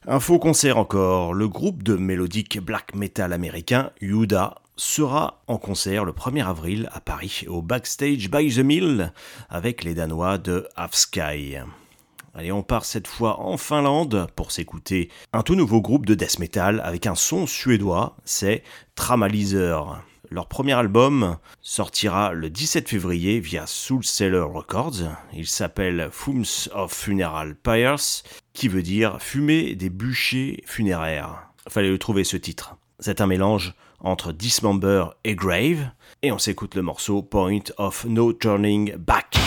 Un 0.06 0.20
faux 0.20 0.38
concert 0.38 0.78
encore, 0.78 1.34
le 1.34 1.48
groupe 1.48 1.82
de 1.82 1.96
mélodique 1.96 2.60
black 2.60 2.94
metal 2.94 3.32
américain 3.32 3.90
Yuda 4.00 4.54
sera 4.76 5.42
en 5.48 5.58
concert 5.58 6.04
le 6.04 6.12
1er 6.12 6.46
avril 6.46 6.88
à 6.92 7.00
Paris 7.00 7.44
au 7.48 7.62
Backstage 7.62 8.30
by 8.30 8.54
the 8.54 8.60
Mill 8.60 9.12
avec 9.50 9.82
les 9.82 9.94
Danois 9.94 10.38
de 10.38 10.68
Half 10.76 10.94
Sky. 10.94 11.56
Allez, 12.32 12.52
on 12.52 12.62
part 12.62 12.84
cette 12.84 13.08
fois 13.08 13.40
en 13.40 13.56
Finlande 13.56 14.28
pour 14.36 14.52
s'écouter 14.52 15.10
un 15.32 15.42
tout 15.42 15.56
nouveau 15.56 15.80
groupe 15.80 16.06
de 16.06 16.14
death 16.14 16.38
metal 16.38 16.80
avec 16.84 17.08
un 17.08 17.16
son 17.16 17.48
suédois, 17.48 18.16
c'est 18.24 18.62
Tramalizer. 18.94 20.00
Leur 20.36 20.48
premier 20.48 20.74
album 20.74 21.38
sortira 21.62 22.34
le 22.34 22.50
17 22.50 22.90
février 22.90 23.40
via 23.40 23.66
Soul 23.66 24.04
Seller 24.04 24.44
Records. 24.46 25.04
Il 25.32 25.46
s'appelle 25.46 26.10
Fums 26.12 26.68
of 26.74 26.92
Funeral 26.92 27.54
Pyres, 27.54 28.22
qui 28.52 28.68
veut 28.68 28.82
dire 28.82 29.16
fumer 29.18 29.74
des 29.76 29.88
bûchers 29.88 30.62
funéraires. 30.66 31.48
Fallait 31.70 31.88
le 31.88 31.96
trouver 31.96 32.22
ce 32.22 32.36
titre. 32.36 32.76
C'est 32.98 33.22
un 33.22 33.26
mélange 33.26 33.72
entre 34.00 34.32
Dismember 34.32 35.06
et 35.24 35.34
Grave, 35.34 35.88
et 36.20 36.30
on 36.32 36.38
s'écoute 36.38 36.74
le 36.74 36.82
morceau 36.82 37.22
Point 37.22 37.72
of 37.78 38.04
No 38.04 38.34
Turning 38.34 38.94
Back. 38.96 39.38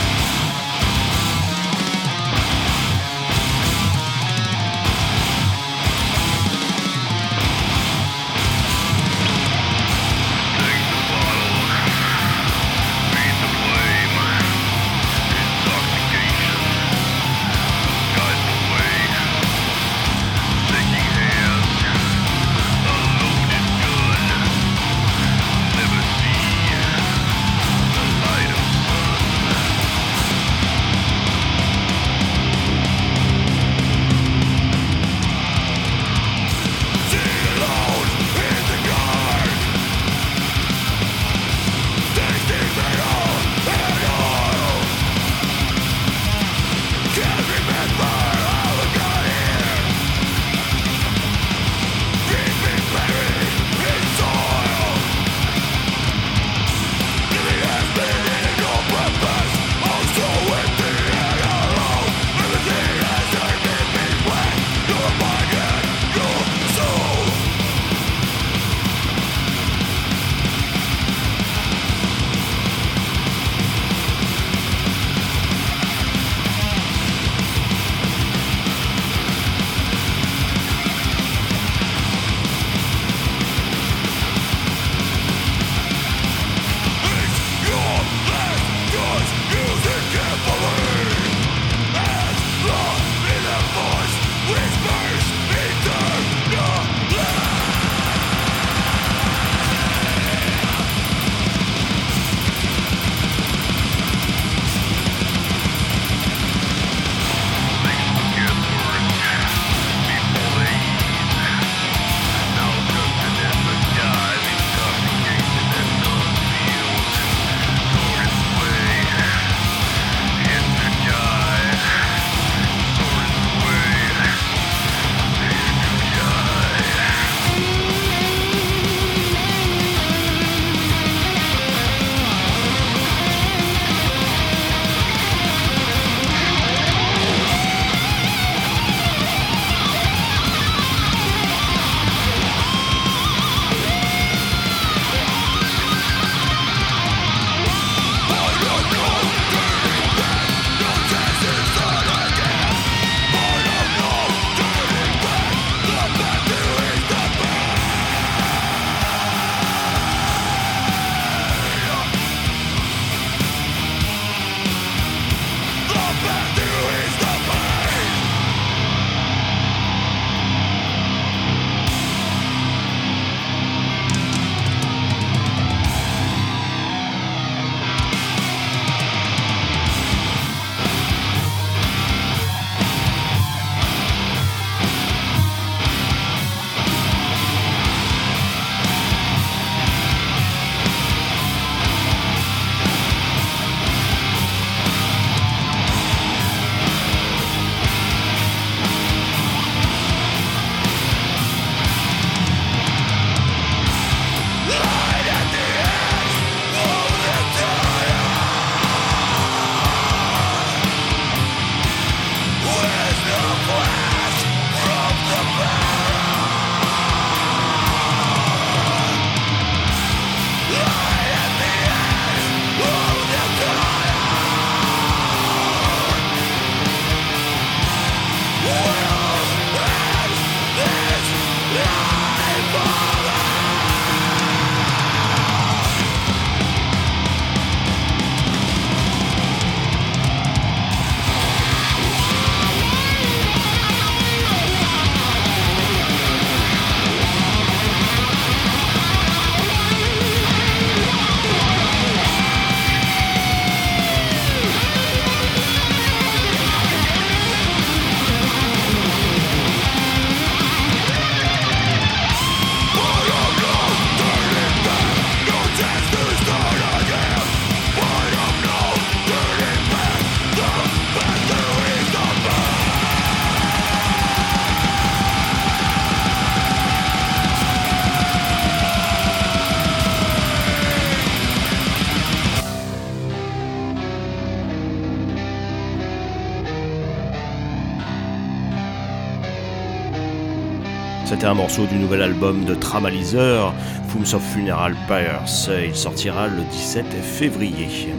Du 291.77 291.99
nouvel 291.99 292.23
album 292.23 292.65
de 292.65 292.73
Tramalizer, 292.73 293.73
Fooms 294.07 294.33
of 294.33 294.43
Funeral 294.53 294.95
Pyres. 295.07 295.69
Il 295.85 295.95
sortira 295.95 296.47
le 296.47 296.63
17 296.63 297.05
février. 297.05 298.11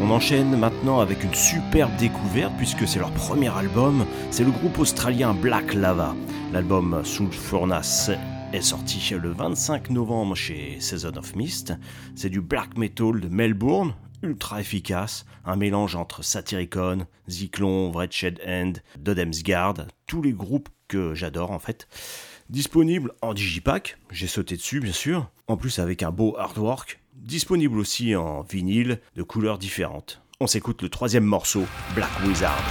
On 0.00 0.10
enchaîne 0.10 0.54
maintenant 0.56 1.00
avec 1.00 1.24
une 1.24 1.32
superbe 1.32 1.96
découverte 1.96 2.52
puisque 2.58 2.86
c'est 2.86 2.98
leur 2.98 3.10
premier 3.12 3.48
album. 3.48 4.04
C'est 4.30 4.44
le 4.44 4.50
groupe 4.50 4.78
australien 4.78 5.32
Black 5.32 5.72
Lava. 5.72 6.14
L'album 6.52 7.00
Soul 7.04 7.32
Furnace 7.32 8.10
est 8.52 8.60
sorti 8.60 9.14
le 9.14 9.30
25 9.30 9.88
novembre 9.88 10.36
chez 10.36 10.76
Season 10.78 11.16
of 11.16 11.34
Mist. 11.36 11.72
C'est 12.14 12.30
du 12.30 12.42
black 12.42 12.76
metal 12.76 13.18
de 13.18 13.28
Melbourne, 13.28 13.94
ultra 14.22 14.60
efficace, 14.60 15.24
un 15.46 15.56
mélange 15.56 15.96
entre 15.96 16.22
Satyricon, 16.22 17.06
Zyklon, 17.28 17.92
Wretched 17.92 18.40
End, 18.46 18.74
Dodemsgard, 18.98 19.86
tous 20.06 20.20
les 20.20 20.32
groupes 20.32 20.68
que 20.86 21.14
j'adore 21.14 21.50
en 21.50 21.58
fait. 21.58 21.88
Disponible 22.50 23.12
en 23.22 23.32
digipack, 23.32 23.96
j'ai 24.10 24.26
sauté 24.26 24.56
dessus 24.56 24.80
bien 24.80 24.92
sûr, 24.92 25.30
en 25.46 25.56
plus 25.56 25.78
avec 25.78 26.02
un 26.02 26.10
beau 26.10 26.36
artwork, 26.38 27.00
disponible 27.14 27.78
aussi 27.78 28.14
en 28.14 28.42
vinyle 28.42 29.00
de 29.16 29.22
couleurs 29.22 29.56
différentes. 29.56 30.20
On 30.40 30.46
s'écoute 30.46 30.82
le 30.82 30.90
troisième 30.90 31.24
morceau, 31.24 31.64
Black 31.94 32.10
Wizard. 32.26 32.62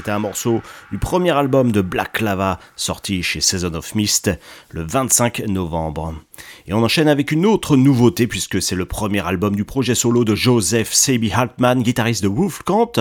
C'était 0.00 0.12
un 0.12 0.18
morceau 0.18 0.62
du 0.90 0.96
premier 0.96 1.32
album 1.32 1.72
de 1.72 1.82
Black 1.82 2.22
Lava 2.22 2.58
sorti 2.74 3.22
chez 3.22 3.42
Season 3.42 3.74
of 3.74 3.94
Mist 3.94 4.30
le 4.70 4.82
25 4.82 5.40
novembre. 5.40 6.14
Et 6.66 6.72
on 6.72 6.82
enchaîne 6.82 7.08
avec 7.08 7.32
une 7.32 7.46
autre 7.46 7.76
nouveauté 7.76 8.26
puisque 8.26 8.60
c'est 8.60 8.74
le 8.74 8.84
premier 8.84 9.20
album 9.26 9.56
du 9.56 9.64
projet 9.64 9.94
solo 9.94 10.24
de 10.24 10.34
Joseph 10.34 10.92
Sabi 10.92 11.32
Hartman, 11.32 11.82
guitariste 11.82 12.22
de 12.22 12.28
Wolfcant. 12.28 12.92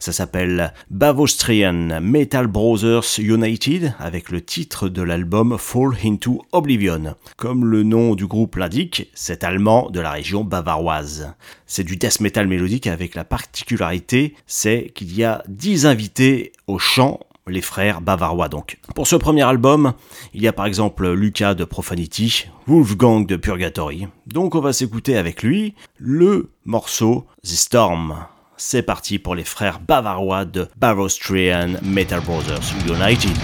Ça 0.00 0.12
s'appelle 0.12 0.72
Bavostrian 0.90 2.00
Metal 2.00 2.46
Brothers 2.46 3.18
United 3.18 3.94
avec 3.98 4.30
le 4.30 4.40
titre 4.40 4.88
de 4.88 5.02
l'album 5.02 5.56
Fall 5.58 5.96
into 6.04 6.42
Oblivion. 6.52 7.14
Comme 7.36 7.64
le 7.64 7.82
nom 7.82 8.14
du 8.14 8.26
groupe 8.26 8.56
l'indique, 8.56 9.10
c'est 9.14 9.44
allemand 9.44 9.90
de 9.90 10.00
la 10.00 10.10
région 10.10 10.44
bavaroise. 10.44 11.34
C'est 11.66 11.84
du 11.84 11.96
death 11.96 12.20
metal 12.20 12.46
mélodique 12.46 12.86
avec 12.86 13.14
la 13.14 13.24
particularité, 13.24 14.34
c'est 14.46 14.92
qu'il 14.94 15.16
y 15.16 15.24
a 15.24 15.42
10 15.48 15.86
invités 15.86 16.52
au 16.66 16.78
chant 16.78 17.20
les 17.48 17.62
frères 17.62 18.00
bavarois 18.00 18.48
donc. 18.48 18.78
Pour 18.94 19.06
ce 19.06 19.16
premier 19.16 19.42
album, 19.42 19.92
il 20.34 20.42
y 20.42 20.48
a 20.48 20.52
par 20.52 20.66
exemple 20.66 21.10
Lucas 21.12 21.54
de 21.54 21.64
Profanity, 21.64 22.46
Wolfgang 22.66 23.26
de 23.26 23.36
Purgatory. 23.36 24.08
Donc 24.26 24.54
on 24.54 24.60
va 24.60 24.72
s'écouter 24.72 25.16
avec 25.16 25.42
lui 25.42 25.74
le 25.98 26.50
morceau 26.64 27.26
The 27.44 27.48
Storm. 27.48 28.16
C'est 28.56 28.82
parti 28.82 29.18
pour 29.18 29.34
les 29.34 29.44
frères 29.44 29.80
bavarois 29.80 30.44
de 30.44 30.66
Bavostrian 30.76 31.74
Metal 31.82 32.20
Brothers 32.20 32.72
United. 32.86 33.36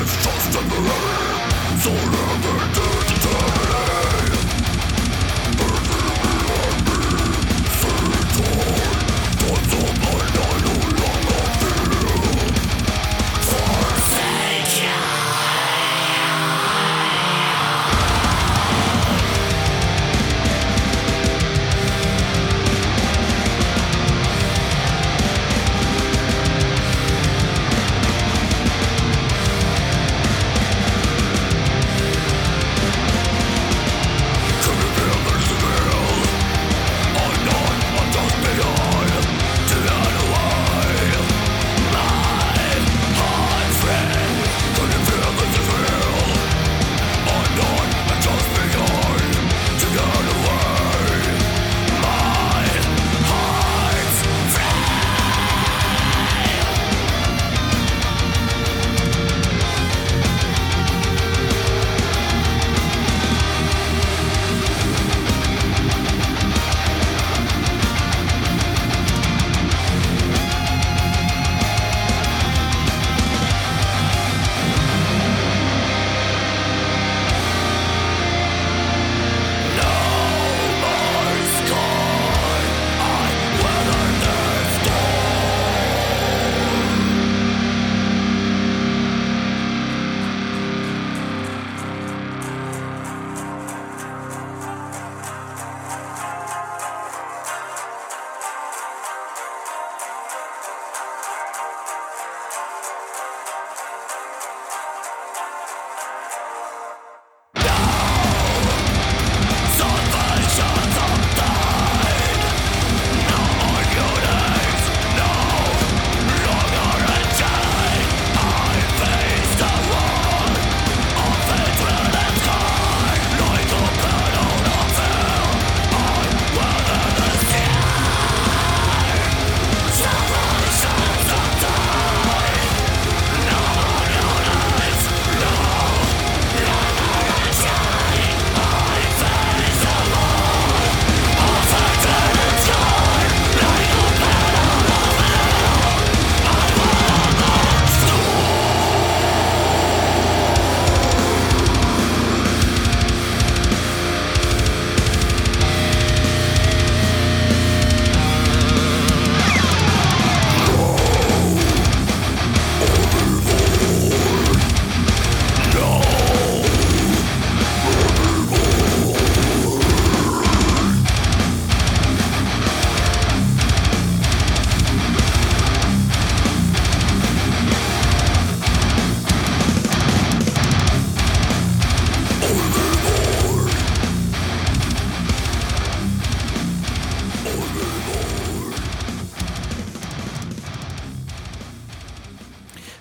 It's 0.00 0.24
just 0.24 0.52
temporary, 0.52 1.80
so 1.80 1.90
never 1.90 2.72
did 2.72 3.17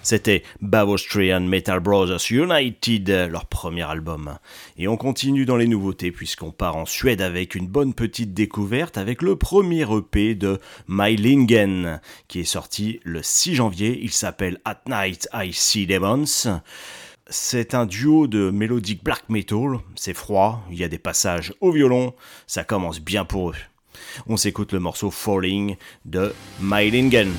C'était 0.07 0.43
Bavostrian 0.61 1.41
Metal 1.41 1.81
Brothers 1.81 2.31
United, 2.31 3.27
leur 3.29 3.45
premier 3.45 3.81
album. 3.81 4.38
Et 4.77 4.88
on 4.88 4.95
continue 4.95 5.45
dans 5.45 5.57
les 5.57 5.67
nouveautés 5.67 6.13
puisqu'on 6.13 6.51
part 6.51 6.77
en 6.77 6.85
Suède 6.85 7.21
avec 7.21 7.55
une 7.55 7.67
bonne 7.67 7.93
petite 7.93 8.34
découverte 8.34 8.97
avec 8.97 9.21
le 9.21 9.35
premier 9.35 9.81
EP 9.81 10.34
de 10.34 10.61
Mylingen 10.88 11.99
qui 12.29 12.39
est 12.39 12.45
sorti 12.45 13.01
le 13.03 13.21
6 13.21 13.55
janvier. 13.55 13.99
Il 14.01 14.13
s'appelle 14.13 14.61
At 14.63 14.79
Night 14.88 15.27
I 15.34 15.51
See 15.51 15.88
Demons. 15.88 16.61
C'est 17.29 17.73
un 17.73 17.85
duo 17.85 18.27
de 18.27 18.49
mélodique 18.49 19.03
black 19.03 19.27
metal, 19.27 19.79
c'est 19.95 20.13
froid, 20.13 20.63
il 20.71 20.77
y 20.77 20.85
a 20.85 20.88
des 20.88 20.99
passages 20.99 21.53
au 21.59 21.73
violon, 21.73 22.13
ça 22.45 22.63
commence 22.63 23.01
bien 23.01 23.25
pour 23.25 23.49
eux. 23.49 23.55
On 24.25 24.38
s'écoute 24.38 24.71
le 24.71 24.79
morceau 24.79 25.11
Falling 25.11 25.75
de 26.05 26.34
Mylingen. 26.61 27.34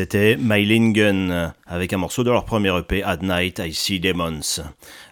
C'était 0.00 0.38
Mylingen 0.38 1.52
avec 1.66 1.92
un 1.92 1.98
morceau 1.98 2.24
de 2.24 2.30
leur 2.30 2.46
premier 2.46 2.74
EP 2.74 3.02
At 3.02 3.18
Night 3.18 3.58
I 3.62 3.74
See 3.74 4.00
Demons. 4.00 4.62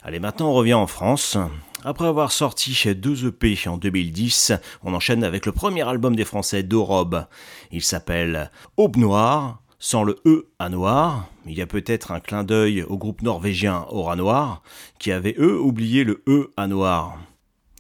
Allez, 0.03 0.19
maintenant 0.19 0.49
on 0.49 0.55
revient 0.55 0.73
en 0.73 0.87
France. 0.87 1.37
Après 1.85 2.07
avoir 2.07 2.33
sorti 2.33 2.95
deux 2.95 3.27
EP 3.27 3.55
en 3.67 3.77
2010, 3.77 4.55
on 4.83 4.95
enchaîne 4.95 5.25
avec 5.25 5.45
le 5.45 5.53
premier 5.53 5.87
album 5.87 6.17
des 6.17 6.25
Français 6.25 6.63
d'Eurobe. 6.63 7.27
Il 7.71 7.83
s'appelle 7.83 8.51
Aube 8.79 8.97
Noire, 8.97 9.61
sans 9.79 10.05
le 10.05 10.17
E 10.25 10.47
à 10.59 10.71
noir. 10.71 11.29
Il 11.45 11.53
y 11.53 11.61
a 11.61 11.67
peut-être 11.67 12.11
un 12.11 12.21
clin 12.21 12.43
d'œil 12.43 12.83
au 12.83 12.97
groupe 12.97 13.21
norvégien 13.21 13.85
Aura 13.91 14.17
Noir, 14.17 14.63
qui 14.99 15.13
avait 15.13 15.35
eux 15.39 15.61
oublié 15.61 16.03
le 16.03 16.23
E 16.27 16.51
à 16.57 16.67
noir. 16.67 17.19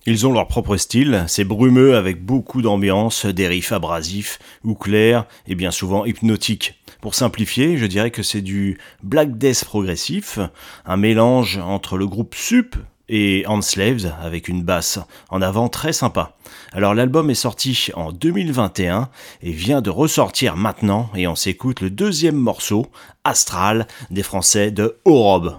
Ils 0.07 0.27
ont 0.27 0.33
leur 0.33 0.49
propre 0.49 0.77
style, 0.77 1.25
c'est 1.27 1.45
brumeux 1.45 1.97
avec 1.97 2.25
beaucoup 2.25 2.63
d'ambiance, 2.63 3.27
des 3.27 3.47
riffs 3.47 3.73
abrasifs 3.73 4.39
ou 4.65 4.75
clairs 4.75 5.27
et 5.47 5.55
bien 5.55 5.71
souvent 5.71 6.05
hypnotiques. 6.05 6.81
Pour 7.01 7.15
simplifier, 7.15 7.77
je 7.77 7.87
dirais 7.87 8.11
que 8.11 8.23
c'est 8.23 8.41
du 8.41 8.79
black 9.03 9.39
death 9.39 9.65
progressif, 9.65 10.39
un 10.87 10.97
mélange 10.97 11.59
entre 11.59 11.97
le 11.97 12.07
groupe 12.07 12.35
Sup 12.35 12.77
et 13.09 13.45
Slaves 13.61 14.13
avec 14.23 14.49
une 14.49 14.63
basse 14.63 14.99
en 15.31 15.43
avant 15.43 15.69
très 15.69 15.93
sympa. 15.93 16.37
Alors 16.73 16.95
l'album 16.95 17.31
est 17.31 17.35
sorti 17.35 17.89
en 17.95 18.13
2021 18.13 19.09
et 19.43 19.53
vient 19.53 19.81
de 19.81 19.91
ressortir 19.91 20.57
maintenant 20.57 21.11
et 21.15 21.27
on 21.27 21.35
s'écoute 21.35 21.81
le 21.81 21.91
deuxième 21.91 22.37
morceau, 22.37 22.87
Astral, 23.25 23.87
des 24.11 24.23
Français 24.23 24.71
de 24.71 24.99
Orob. 25.05 25.57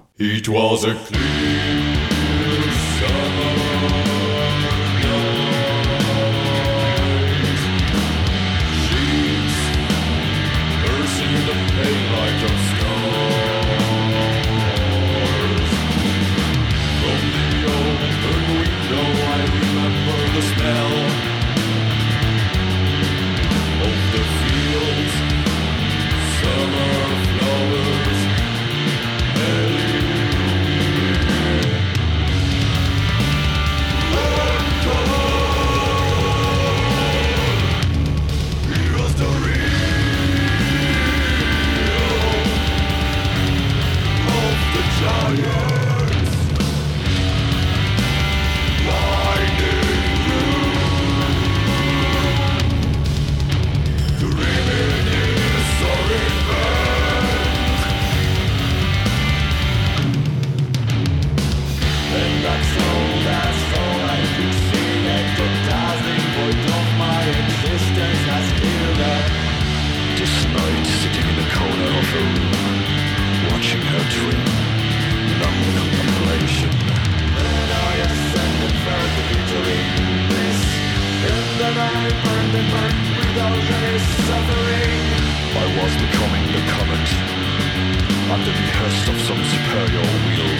of 89.07 89.19
some 89.21 89.43
superior 89.43 90.01
will. 90.25 90.55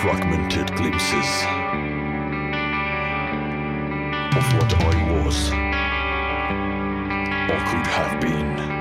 Fragmented 0.00 0.74
glimpses 0.76 1.30
of 4.38 4.44
what 4.56 4.72
I 4.74 4.94
was 5.12 5.50
or 7.50 7.60
could 7.68 7.86
have 7.86 8.20
been. 8.20 8.75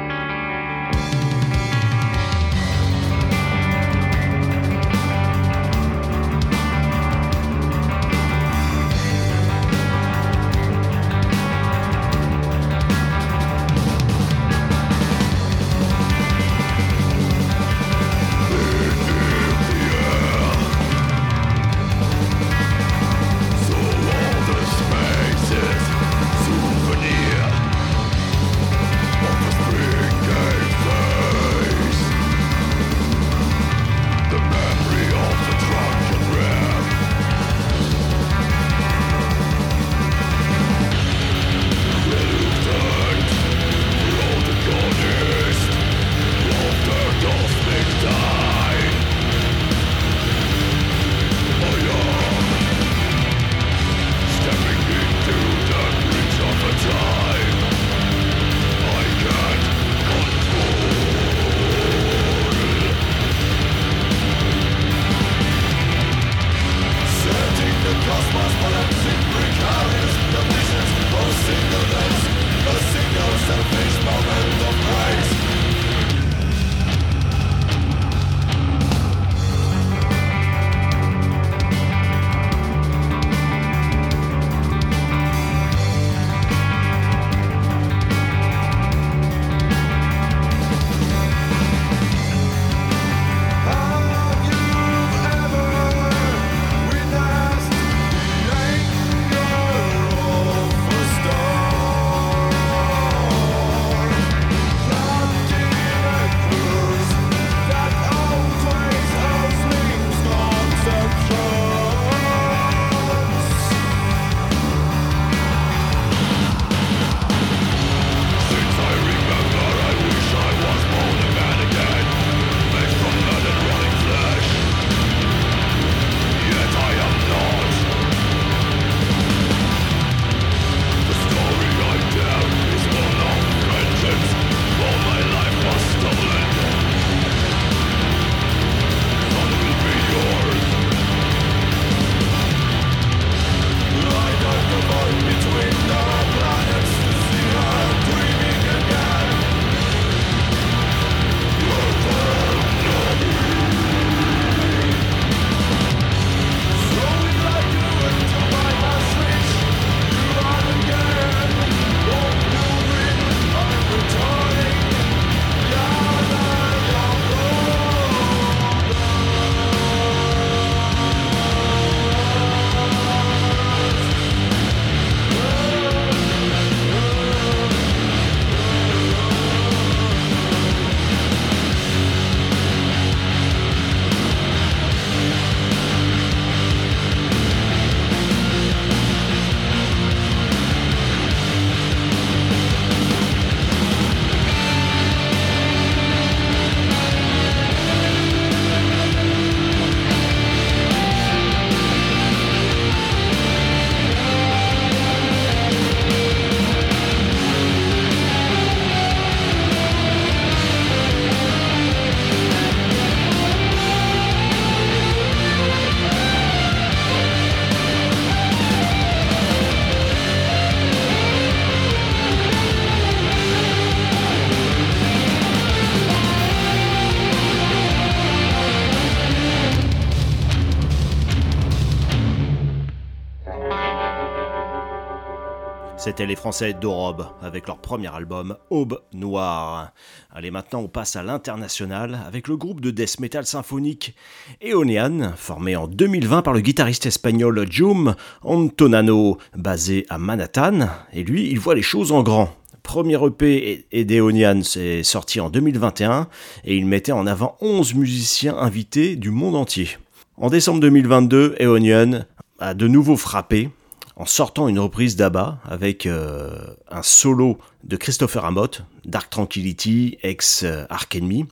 C'était 236.05 236.27
les 236.27 236.35
Français 236.35 236.75
d'Aube 236.79 237.25
avec 237.41 237.65
leur 237.65 237.79
premier 237.79 238.13
album 238.13 238.57
Aube 238.69 238.99
Noire. 239.11 239.91
Allez, 240.31 240.51
maintenant 240.51 240.81
on 240.81 240.87
passe 240.87 241.15
à 241.15 241.23
l'international 241.23 242.19
avec 242.27 242.47
le 242.47 242.57
groupe 242.57 242.79
de 242.79 242.91
death 242.91 243.19
metal 243.19 243.43
symphonique 243.43 244.15
Eonian, 244.61 245.31
formé 245.35 245.75
en 245.75 245.87
2020 245.87 246.43
par 246.43 246.53
le 246.53 246.59
guitariste 246.59 247.07
espagnol 247.07 247.65
Jum 247.71 248.13
Antonano, 248.43 249.39
basé 249.55 250.05
à 250.09 250.19
Manhattan. 250.19 250.89
Et 251.11 251.23
lui, 251.23 251.49
il 251.49 251.59
voit 251.59 251.73
les 251.73 251.81
choses 251.81 252.11
en 252.11 252.21
grand. 252.21 252.55
Premier 252.83 253.17
EP 253.25 253.87
d'Eonian 254.05 254.61
s'est 254.61 255.01
sorti 255.01 255.39
en 255.39 255.49
2021 255.49 256.27
et 256.65 256.77
il 256.77 256.85
mettait 256.85 257.13
en 257.13 257.25
avant 257.25 257.57
11 257.61 257.95
musiciens 257.95 258.55
invités 258.55 259.15
du 259.15 259.31
monde 259.31 259.55
entier. 259.55 259.89
En 260.37 260.51
décembre 260.51 260.81
2022, 260.81 261.55
Eonian 261.59 262.25
a 262.59 262.75
de 262.75 262.87
nouveau 262.87 263.17
frappé 263.17 263.71
en 264.15 264.25
sortant 264.25 264.67
une 264.67 264.79
reprise 264.79 265.15
d'Abba 265.15 265.59
avec 265.65 266.05
euh, 266.05 266.55
un 266.89 267.03
solo 267.03 267.57
de 267.83 267.97
Christopher 267.97 268.45
Amott, 268.45 268.83
Dark 269.03 269.29
Tranquility, 269.29 270.17
ex 270.23 270.63
euh, 270.63 270.85
Ark 270.89 271.15
Enemy. 271.15 271.45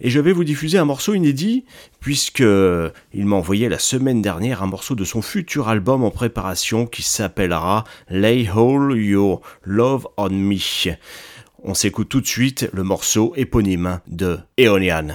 Et 0.00 0.10
je 0.10 0.20
vais 0.20 0.32
vous 0.32 0.44
diffuser 0.44 0.78
un 0.78 0.84
morceau 0.84 1.14
inédit, 1.14 1.64
puisque 2.00 2.42
euh, 2.42 2.90
il 3.14 3.26
m'a 3.26 3.36
envoyé 3.36 3.68
la 3.68 3.78
semaine 3.78 4.20
dernière 4.20 4.62
un 4.62 4.66
morceau 4.66 4.94
de 4.94 5.04
son 5.04 5.22
futur 5.22 5.68
album 5.68 6.04
en 6.04 6.10
préparation 6.10 6.86
qui 6.86 7.02
s'appellera 7.02 7.84
Lay 8.10 8.48
Hold 8.54 8.96
Your 8.96 9.40
Love 9.62 10.06
on 10.18 10.30
Me. 10.30 10.58
On 11.64 11.74
s'écoute 11.74 12.08
tout 12.08 12.20
de 12.20 12.26
suite 12.26 12.68
le 12.72 12.82
morceau 12.82 13.32
éponyme 13.36 14.00
de 14.06 14.38
Eonian. 14.58 15.08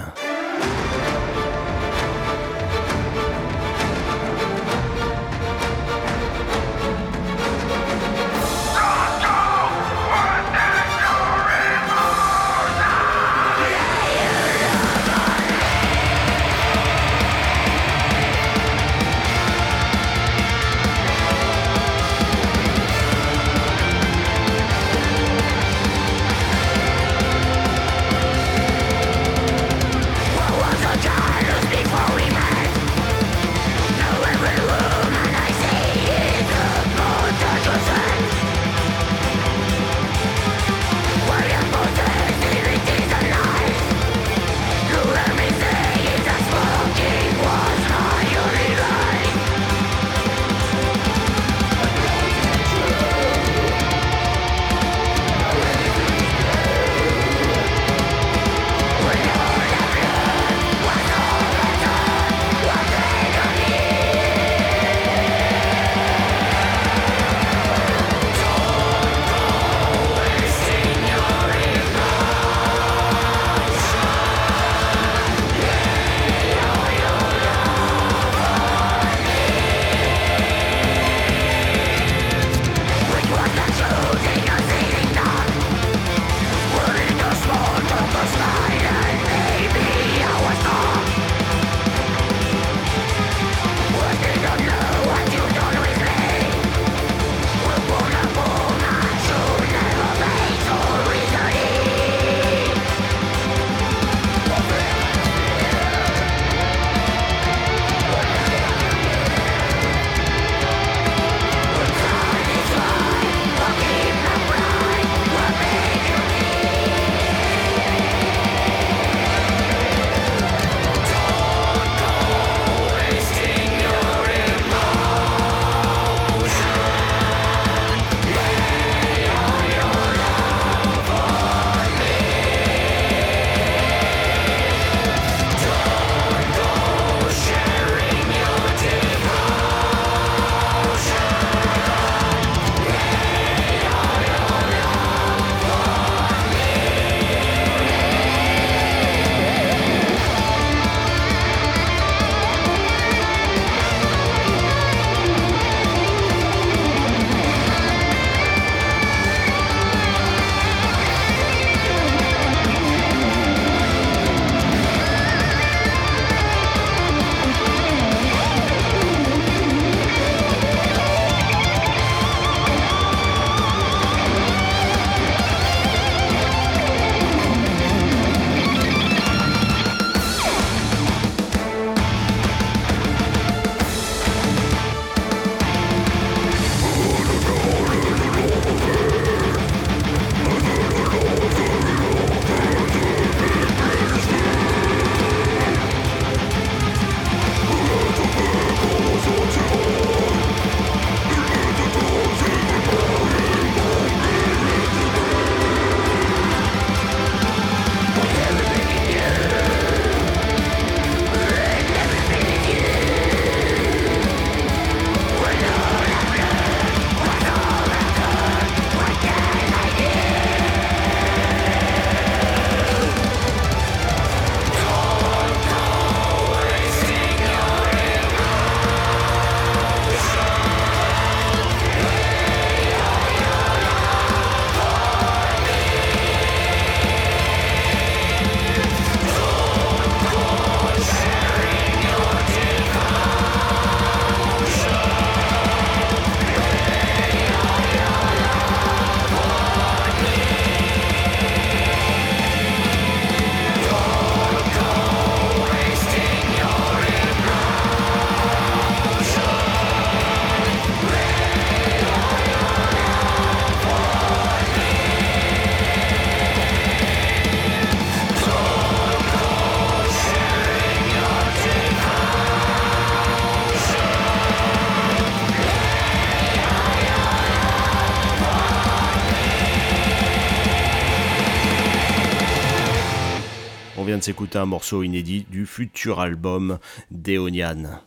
S'écouter 284.28 284.58
un 284.58 284.66
morceau 284.66 285.02
inédit 285.02 285.46
du 285.48 285.64
futur 285.64 286.20
album 286.20 286.78
d'Eonian. 287.10 288.02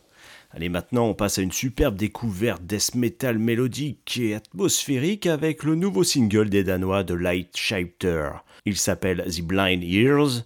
Allez, 0.52 0.68
maintenant 0.68 1.06
on 1.06 1.14
passe 1.14 1.38
à 1.38 1.42
une 1.42 1.50
superbe 1.50 1.96
découverte 1.96 2.62
death 2.62 2.94
metal 2.94 3.40
mélodique 3.40 4.20
et 4.22 4.36
atmosphérique 4.36 5.26
avec 5.26 5.64
le 5.64 5.74
nouveau 5.74 6.04
single 6.04 6.48
des 6.48 6.62
Danois 6.62 7.02
de 7.02 7.14
Light 7.14 7.56
Shifter. 7.56 8.28
Il 8.66 8.76
s'appelle 8.76 9.24
The 9.28 9.42
Blind 9.42 9.82
Ears 9.82 10.44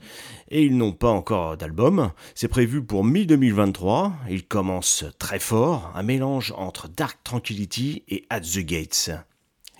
et 0.48 0.62
ils 0.62 0.78
n'ont 0.78 0.94
pas 0.94 1.10
encore 1.10 1.58
d'album. 1.58 2.10
C'est 2.34 2.48
prévu 2.48 2.82
pour 2.82 3.04
mi-2023. 3.04 4.12
Il 4.30 4.46
commence 4.46 5.04
très 5.18 5.40
fort, 5.40 5.92
un 5.94 6.02
mélange 6.02 6.54
entre 6.56 6.88
Dark 6.88 7.18
Tranquility 7.22 8.02
et 8.08 8.24
At 8.30 8.40
the 8.40 8.60
Gates. 8.60 9.10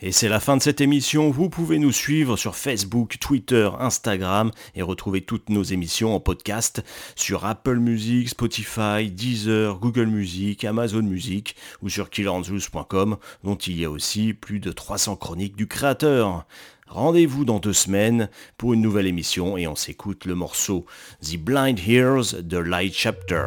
Et 0.03 0.13
c'est 0.13 0.29
la 0.29 0.41
fin 0.41 0.59
de 0.59 0.63
cette 0.63 0.83
émission. 0.83 1.31
Vous 1.31 1.49
pouvez 1.49 1.79
nous 1.79 1.91
suivre 1.91 2.37
sur 2.37 2.55
Facebook, 2.55 3.17
Twitter, 3.19 3.71
Instagram 3.79 4.51
et 4.75 4.83
retrouver 4.83 5.23
toutes 5.23 5.49
nos 5.49 5.63
émissions 5.63 6.15
en 6.15 6.21
podcast 6.21 6.85
sur 7.15 7.47
Apple 7.47 7.79
Music, 7.79 8.29
Spotify, 8.29 9.11
Deezer, 9.11 9.79
Google 9.79 10.09
Music, 10.09 10.65
Amazon 10.65 11.03
Music 11.03 11.57
ou 11.81 11.89
sur 11.89 12.11
killerandzeus.com 12.11 13.17
dont 13.43 13.55
il 13.55 13.81
y 13.81 13.87
a 13.87 13.91
aussi 13.91 14.35
plus 14.35 14.61
de 14.61 14.71
300 14.71 15.17
chroniques 15.17 15.57
du 15.57 15.67
créateur. 15.67 16.45
Rendez-vous 16.89 17.47
dans 17.47 17.59
deux 17.59 17.73
semaines 17.73 18.29
pour 18.59 18.75
une 18.75 18.83
nouvelle 18.83 19.07
émission 19.07 19.57
et 19.57 19.67
on 19.67 19.77
s'écoute 19.77 20.27
le 20.27 20.35
morceau 20.35 20.85
The 21.23 21.39
Blind 21.39 21.81
Hears 21.81 22.43
de 22.43 22.59
Light 22.59 22.95
Chapter. 22.95 23.47